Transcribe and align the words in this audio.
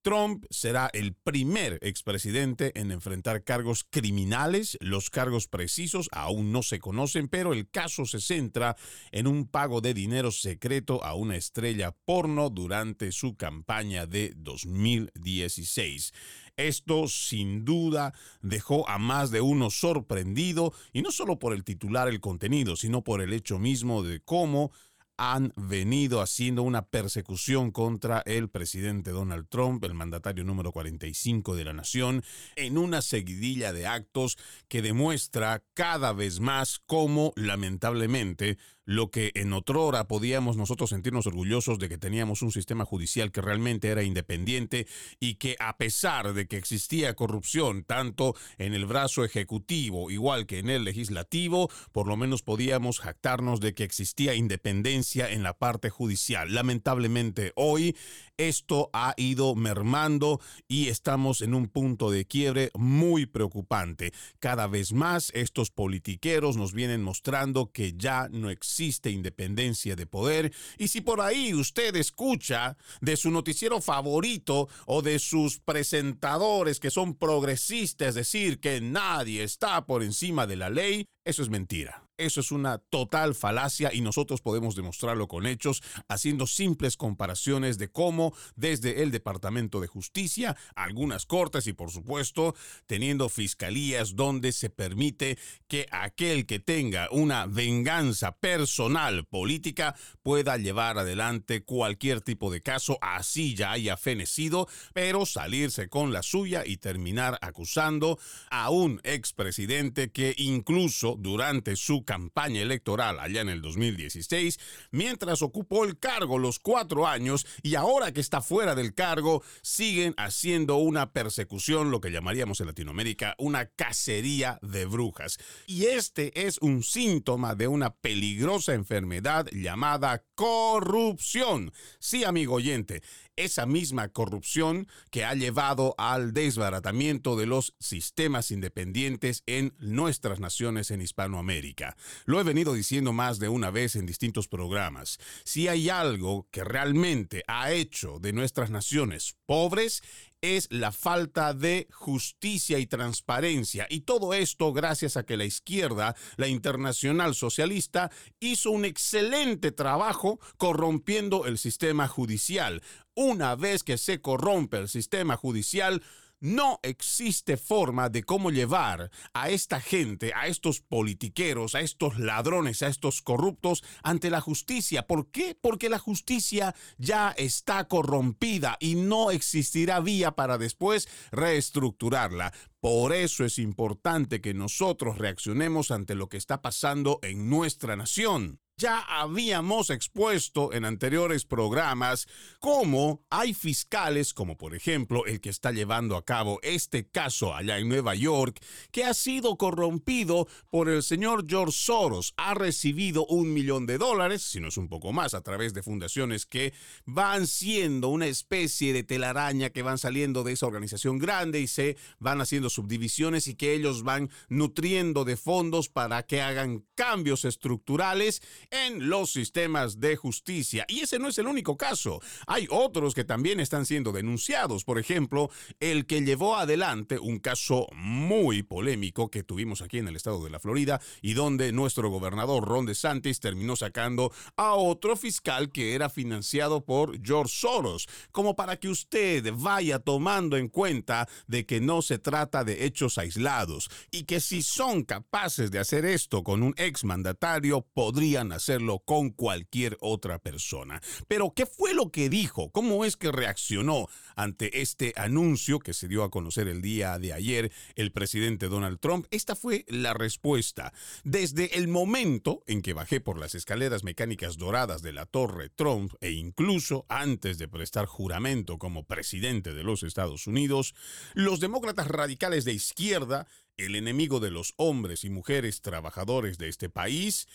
Trump 0.06 0.46
será 0.52 0.92
el 0.94 1.16
primer 1.16 1.80
expresidente 1.82 2.80
en 2.80 2.92
enfrentar 2.92 3.44
cargos 3.44 3.84
criminales. 3.90 4.78
Los 4.80 5.10
cargos 5.10 5.48
precisos 5.48 6.10
aún 6.12 6.52
no 6.52 6.62
se 6.62 6.78
conocen, 6.78 7.28
pero 7.28 7.54
el 7.54 7.68
caso 7.72 8.06
se 8.06 8.20
centra 8.20 8.76
en 9.12 9.26
un 9.26 9.48
pago 9.48 9.82
de 9.82 9.96
dinero 9.96 10.32
secreto 10.32 11.04
a 11.04 11.16
una 11.16 11.38
estrella 11.38 11.90
porno 12.06 12.52
durante 12.52 13.12
su 13.12 13.36
campaña 13.36 14.06
de 14.06 14.34
2016. 14.38 16.14
Esto 16.56 17.08
sin 17.08 17.66
duda 17.66 18.14
dejó 18.44 18.88
a 18.88 19.00
más 19.00 19.32
de 19.32 19.42
uno 19.42 19.72
sorprendido, 19.72 20.72
y 20.94 21.02
no 21.02 21.10
solo 21.12 21.40
por 21.40 21.52
el 21.52 21.64
titular 21.64 22.10
el 22.10 22.22
contenido, 22.22 22.76
sino 22.76 23.04
por 23.04 23.22
el 23.22 23.34
hecho 23.34 23.58
mismo 23.58 24.04
de 24.04 24.20
cómo 24.20 24.72
han 25.18 25.54
venido 25.56 26.22
haciendo 26.22 26.64
una 26.64 26.84
persecución 26.84 27.72
contra 27.72 28.22
el 28.26 28.50
presidente 28.50 29.12
Donald 29.12 29.48
Trump, 29.50 29.84
el 29.84 29.94
mandatario 29.94 30.44
número 30.44 30.72
45 30.72 31.56
de 31.56 31.66
la 31.66 31.74
nación, 31.74 32.24
en 32.56 32.78
una 32.78 33.02
seguidilla 33.02 33.74
de 33.74 33.88
actos 33.88 34.38
que 34.68 34.82
demuestra 34.82 35.64
cada 35.74 36.14
vez 36.14 36.40
más 36.40 36.80
cómo, 36.86 37.34
lamentablemente, 37.36 38.58
lo 38.86 39.10
que 39.10 39.32
en 39.36 39.52
otrora 39.52 40.08
podíamos 40.08 40.58
nosotros 40.58 40.92
sentirnos 40.92 41.26
orgullosos 41.26 41.80
de 41.80 41.90
que 41.90 41.98
teníamos 41.98 42.42
un 42.44 42.52
sistema 42.52 42.86
judicial 42.86 43.32
que 43.32 43.42
realmente 43.42 43.90
era 43.90 44.04
independiente 44.04 44.88
y 45.20 45.36
que 45.36 45.56
a 45.60 45.78
pesar 45.78 46.34
de 46.34 46.48
que 46.48 46.58
existía 46.58 47.16
corrupción 47.16 47.84
tanto 47.84 48.36
en 48.58 48.74
el 48.74 48.86
brazo 48.86 49.24
ejecutivo 49.24 50.12
igual 50.12 50.46
que 50.46 50.60
en 50.60 50.70
el 50.70 50.84
legislativo, 50.84 51.70
por 51.92 52.08
lo 52.08 52.16
menos 52.16 52.44
podíamos 52.44 53.00
jactarnos 53.00 53.60
de 53.60 53.74
que 53.74 53.84
existía 53.84 54.36
independencia 54.36 55.32
en 55.32 55.42
la 55.42 55.58
parte 55.58 55.90
judicial. 55.90 56.54
Lamentablemente 56.54 57.52
hoy 57.56 57.96
esto 58.38 58.90
ha 58.94 59.14
ido 59.18 59.56
mermando 59.56 60.42
y 60.68 60.90
estamos 60.90 61.42
en 61.42 61.56
un 61.56 61.68
punto 61.68 62.12
de 62.12 62.26
quiebre 62.26 62.70
muy 62.76 63.26
preocupante. 63.26 64.12
Cada 64.40 64.68
vez 64.68 64.94
más 64.94 65.32
estos 65.34 65.72
politiqueros 65.72 66.58
nos 66.58 66.74
vienen 66.74 67.02
mostrando 67.02 67.72
que 67.72 67.94
ya 67.94 68.28
no 68.30 68.50
existe 68.50 68.75
existe 68.76 69.10
independencia 69.10 69.96
de 69.96 70.06
poder 70.06 70.52
y 70.78 70.90
si 70.90 71.00
por 71.00 71.22
ahí 71.22 71.54
usted 71.54 71.96
escucha 71.96 72.76
de 73.00 73.16
su 73.16 73.32
noticiero 73.32 73.80
favorito 73.80 74.68
o 74.86 75.02
de 75.02 75.18
sus 75.20 75.60
presentadores 75.60 76.82
que 76.82 76.92
son 76.92 77.16
progresistas 77.16 78.16
decir 78.16 78.60
que 78.60 78.82
nadie 78.82 79.44
está 79.44 79.86
por 79.86 80.04
encima 80.04 80.46
de 80.46 80.58
la 80.58 80.70
ley, 80.70 81.08
eso 81.26 81.42
es 81.42 81.50
mentira. 81.50 82.06
Eso 82.18 82.40
es 82.40 82.52
una 82.52 82.78
total 82.78 83.36
falacia 83.36 83.94
y 83.94 84.00
nosotros 84.00 84.40
podemos 84.40 84.76
demostrarlo 84.76 85.28
con 85.28 85.46
hechos, 85.46 85.84
haciendo 86.08 86.48
simples 86.48 86.96
comparaciones 86.96 87.78
de 87.78 87.90
cómo 87.90 88.34
desde 88.56 89.04
el 89.04 89.12
Departamento 89.12 89.82
de 89.82 89.88
Justicia, 89.88 90.56
algunas 90.76 91.26
cortes 91.26 91.68
y 91.68 91.74
por 91.74 91.92
supuesto 91.92 92.56
teniendo 92.86 93.28
fiscalías 93.28 94.16
donde 94.16 94.54
se 94.54 94.70
permite 94.70 95.38
que 95.68 95.88
aquel 95.92 96.46
que 96.46 96.60
tenga 96.60 97.10
una 97.12 97.48
venganza 97.48 98.38
personal 98.38 99.26
política 99.26 99.96
pueda 100.24 100.56
llevar 100.58 100.98
adelante 100.98 101.64
cualquier 101.64 102.22
tipo 102.22 102.50
de 102.50 102.62
caso, 102.62 102.98
así 103.02 103.56
ya 103.56 103.74
haya 103.74 103.98
fenecido, 103.98 104.70
pero 104.94 105.26
salirse 105.26 105.90
con 105.90 106.14
la 106.14 106.24
suya 106.24 106.64
y 106.66 106.78
terminar 106.78 107.38
acusando 107.42 108.18
a 108.50 108.70
un 108.70 109.02
expresidente 109.04 110.12
que 110.12 110.34
incluso 110.38 111.15
durante 111.18 111.76
su 111.76 112.04
campaña 112.04 112.62
electoral 112.62 113.20
allá 113.20 113.42
en 113.42 113.50
el 113.50 113.62
2016, 113.62 114.60
mientras 114.92 115.42
ocupó 115.42 115.84
el 115.84 115.98
cargo 116.00 116.40
los 116.40 116.60
cuatro 116.60 117.08
años 117.08 117.46
y 117.62 117.76
ahora 117.76 118.12
que 118.12 118.22
está 118.22 118.42
fuera 118.42 118.76
del 118.76 118.94
cargo, 118.94 119.44
siguen 119.62 120.14
haciendo 120.18 120.78
una 120.78 121.12
persecución, 121.12 121.92
lo 121.92 122.02
que 122.02 122.12
llamaríamos 122.12 122.60
en 122.60 122.68
Latinoamérica 122.68 123.36
una 123.38 123.66
cacería 123.68 124.60
de 124.62 124.86
brujas. 124.86 125.38
Y 125.68 125.86
este 125.86 126.48
es 126.48 126.58
un 126.60 126.84
síntoma 126.84 127.56
de 127.56 127.68
una 127.68 127.94
peligrosa 127.94 128.74
enfermedad 128.74 129.48
llamada 129.52 130.24
corrupción. 130.36 131.72
Sí, 132.00 132.24
amigo 132.24 132.56
oyente, 132.56 133.02
esa 133.36 133.66
misma 133.66 134.10
corrupción 134.10 134.88
que 135.12 135.26
ha 135.26 135.34
llevado 135.34 135.96
al 135.98 136.34
desbaratamiento 136.34 137.36
de 137.36 137.46
los 137.46 137.76
sistemas 137.80 138.52
independientes 138.52 139.44
en 139.46 139.74
nuestras 139.80 140.40
naciones 140.40 140.92
en 140.92 141.02
Hispanoamérica. 141.02 141.96
Lo 142.26 142.40
he 142.40 142.44
venido 142.44 142.74
diciendo 142.74 143.14
más 143.14 143.40
de 143.40 143.50
una 143.50 143.72
vez 143.72 143.96
en 143.96 144.06
distintos 144.06 144.48
programas. 144.48 145.20
Si 145.44 145.68
hay 145.68 145.90
algo 145.90 146.48
que 146.52 146.64
realmente 146.64 147.44
ha 147.48 147.72
hecho 147.72 148.20
de 148.20 148.34
nuestras 148.34 148.70
naciones 148.70 149.36
pobres, 149.46 150.02
es 150.46 150.68
la 150.70 150.92
falta 150.92 151.54
de 151.54 151.88
justicia 151.92 152.80
y 152.80 152.86
transparencia. 152.86 153.88
Y 153.90 154.02
todo 154.02 154.34
esto 154.34 154.74
gracias 154.74 155.18
a 155.18 155.26
que 155.26 155.38
la 155.38 155.46
izquierda, 155.46 156.16
la 156.38 156.48
internacional 156.48 157.36
socialista, 157.36 158.12
hizo 158.40 158.72
un 158.72 158.86
excelente 158.86 159.72
trabajo 159.72 160.40
corrompiendo 160.58 161.46
el 161.46 161.58
sistema 161.58 162.08
judicial. 162.08 162.82
Una 163.16 163.56
vez 163.56 163.84
que 163.84 163.98
se 163.98 164.22
corrompe 164.22 164.78
el 164.78 164.90
sistema 164.90 165.36
judicial, 165.38 166.04
no 166.40 166.80
existe 166.84 167.58
forma 167.58 168.10
de 168.10 168.24
cómo 168.24 168.52
llevar 168.52 169.12
a 169.34 169.50
esta 169.50 169.80
gente, 169.80 170.34
a 170.36 170.48
estos 170.48 170.82
politiqueros, 170.82 171.76
a 171.76 171.82
estos 171.82 172.20
ladrones, 172.20 172.84
a 172.84 172.88
estos 172.88 173.22
corruptos 173.22 173.84
ante 174.04 174.30
la 174.30 174.42
justicia. 174.42 175.08
¿Por 175.08 175.32
qué? 175.32 175.58
Porque 175.60 175.90
la 175.90 176.00
justicia 176.00 176.76
ya 176.98 177.32
está 177.38 177.88
corrompida 177.88 178.78
y 178.80 178.96
no 178.96 179.32
existirá 179.32 180.00
vía 180.00 180.32
para 180.32 180.58
después 180.58 181.08
reestructurarla. 181.32 182.54
Por 182.80 183.14
eso 183.14 183.46
es 183.46 183.58
importante 183.58 184.42
que 184.42 184.54
nosotros 184.54 185.18
reaccionemos 185.18 185.92
ante 185.92 186.16
lo 186.16 186.30
que 186.30 186.38
está 186.38 186.62
pasando 186.62 187.20
en 187.24 187.50
nuestra 187.50 187.96
nación. 187.96 188.60
Ya 188.78 189.00
habíamos 189.00 189.90
expuesto 189.90 190.74
en 190.74 190.84
anteriores 190.84 191.46
programas 191.46 192.28
cómo 192.60 193.24
hay 193.30 193.54
fiscales, 193.54 194.34
como 194.34 194.58
por 194.58 194.76
ejemplo 194.76 195.26
el 195.26 195.40
que 195.40 195.48
está 195.48 195.72
llevando 195.72 196.18
a 196.18 196.26
cabo 196.26 196.60
este 196.62 197.08
caso 197.08 197.56
allá 197.56 197.78
en 197.78 197.88
Nueva 197.88 198.16
York, 198.16 198.60
que 198.92 199.06
ha 199.06 199.14
sido 199.14 199.56
corrompido 199.56 200.50
por 200.70 200.90
el 200.90 201.04
señor 201.04 201.46
George 201.48 201.72
Soros. 201.72 202.34
Ha 202.36 202.54
recibido 202.54 203.26
un 203.28 203.54
millón 203.54 203.86
de 203.86 203.98
dólares, 203.98 204.42
si 204.42 204.60
no 204.60 204.68
es 204.68 204.76
un 204.76 204.90
poco 204.90 205.14
más, 205.14 205.36
a 205.36 205.42
través 205.42 205.74
de 205.74 205.82
fundaciones 205.82 206.46
que 206.46 206.74
van 207.06 207.48
siendo 207.48 208.10
una 208.10 208.28
especie 208.28 208.92
de 208.92 209.04
telaraña 209.04 209.70
que 209.70 209.84
van 209.84 210.00
saliendo 210.00 210.44
de 210.44 210.52
esa 210.52 210.68
organización 210.68 211.18
grande 211.18 211.62
y 211.62 211.68
se 211.68 211.96
van 212.20 212.42
haciendo 212.42 212.70
subdivisiones 212.70 213.48
y 213.48 213.56
que 213.56 213.74
ellos 213.74 214.04
van 214.04 214.30
nutriendo 214.50 215.24
de 215.24 215.38
fondos 215.38 215.88
para 215.88 216.24
que 216.24 216.42
hagan 216.42 216.84
cambios 216.96 217.46
estructurales 217.46 218.42
en 218.72 219.10
los 219.10 219.32
sistemas 219.32 220.00
de 220.00 220.16
justicia. 220.16 220.86
Y 220.88 221.02
ese 221.02 221.20
no 221.20 221.28
es 221.28 221.38
el 221.38 221.48
único 221.48 221.78
caso. 221.78 222.22
Hay 222.48 222.68
otros 222.70 223.14
que 223.14 223.24
también 223.24 223.60
están 223.60 223.86
siendo 223.86 224.12
denunciados. 224.12 224.84
Por 224.84 225.00
ejemplo, 225.00 225.50
el 225.80 226.06
que 226.06 226.22
llevó 226.22 226.56
adelante 226.56 227.20
un 227.20 227.40
caso 227.40 227.88
muy 227.94 228.64
polémico 228.64 229.30
que 229.30 229.44
tuvimos 229.44 229.82
aquí 229.82 229.98
en 230.00 230.08
el 230.08 230.16
estado 230.16 230.44
de 230.44 230.50
la 230.50 230.60
Florida 230.60 231.02
y 231.22 231.34
donde 231.34 231.72
nuestro 231.72 232.10
gobernador 232.10 232.66
Ron 232.66 232.86
DeSantis 232.86 233.40
terminó 233.40 233.76
sacando 233.76 234.32
a 234.58 234.74
otro 234.74 235.16
fiscal 235.16 235.72
que 235.72 235.96
era 235.96 236.10
financiado 236.10 236.86
por 236.86 237.22
George 237.24 237.54
Soros, 237.56 238.08
como 238.32 238.56
para 238.56 238.78
que 238.78 238.90
usted 238.90 239.54
vaya 239.56 240.00
tomando 240.00 240.58
en 240.58 240.70
cuenta 240.70 241.28
de 241.48 241.66
que 241.66 241.82
no 241.82 242.02
se 242.02 242.20
trata 242.20 242.64
de 242.64 242.86
hechos 242.86 243.18
aislados 243.18 243.90
y 244.12 244.24
que 244.24 244.40
si 244.40 244.62
son 244.62 245.04
capaces 245.04 245.72
de 245.72 245.80
hacer 245.80 246.06
esto 246.06 246.44
con 246.44 246.64
un 246.64 246.74
exmandatario, 246.78 247.82
podrían 247.94 248.52
hacerlo 248.56 249.00
con 249.00 249.30
cualquier 249.30 249.98
otra 250.02 250.40
persona. 250.40 251.02
Pero, 251.28 251.54
¿qué 251.56 251.66
fue 251.66 251.94
lo 251.94 252.12
que 252.12 252.30
dijo? 252.30 252.72
¿Cómo 252.72 253.06
es 253.06 253.18
que 253.18 253.32
reaccionó 253.32 254.08
ante 254.36 254.82
este 254.82 255.14
anuncio 255.16 255.80
que 255.80 255.94
se 255.94 256.08
dio 256.08 256.24
a 256.24 256.32
conocer 256.32 256.68
el 256.68 256.82
día 256.82 257.20
de 257.20 257.34
ayer 257.34 257.72
el 257.96 258.12
presidente 258.12 258.68
Donald 258.68 259.00
Trump? 259.00 259.28
Esta 259.32 259.56
fue 259.56 259.86
la 259.88 260.14
respuesta. 260.14 260.94
Desde 261.24 261.78
el 261.78 261.88
momento 261.88 262.64
en 262.68 262.82
que 262.82 262.94
bajé 262.94 263.22
por 263.22 263.38
las 263.38 263.56
escaleras 263.56 264.04
mecánicas 264.04 264.58
doradas 264.58 265.02
de 265.02 265.14
la 265.14 265.26
Torre 265.26 265.70
Trump 265.70 266.14
e 266.22 266.32
incluso 266.32 267.06
antes 267.10 267.58
de 267.58 267.68
prestar 267.68 268.06
juramento 268.06 268.78
como 268.78 269.06
presidente 269.06 269.74
de 269.74 269.84
los 269.84 270.04
Estados 270.04 270.48
Unidos, 270.48 270.96
los 271.34 271.60
demócratas 271.60 272.08
radicales 272.08 272.66
de 272.66 272.74
izquierda, 272.74 273.48
el 273.78 273.96
enemigo 273.96 274.40
de 274.40 274.52
los 274.52 274.74
hombres 274.78 275.24
y 275.24 275.30
mujeres 275.30 275.82
trabajadores 275.82 276.58
de 276.58 276.70
este 276.70 276.90
país, 276.90 277.48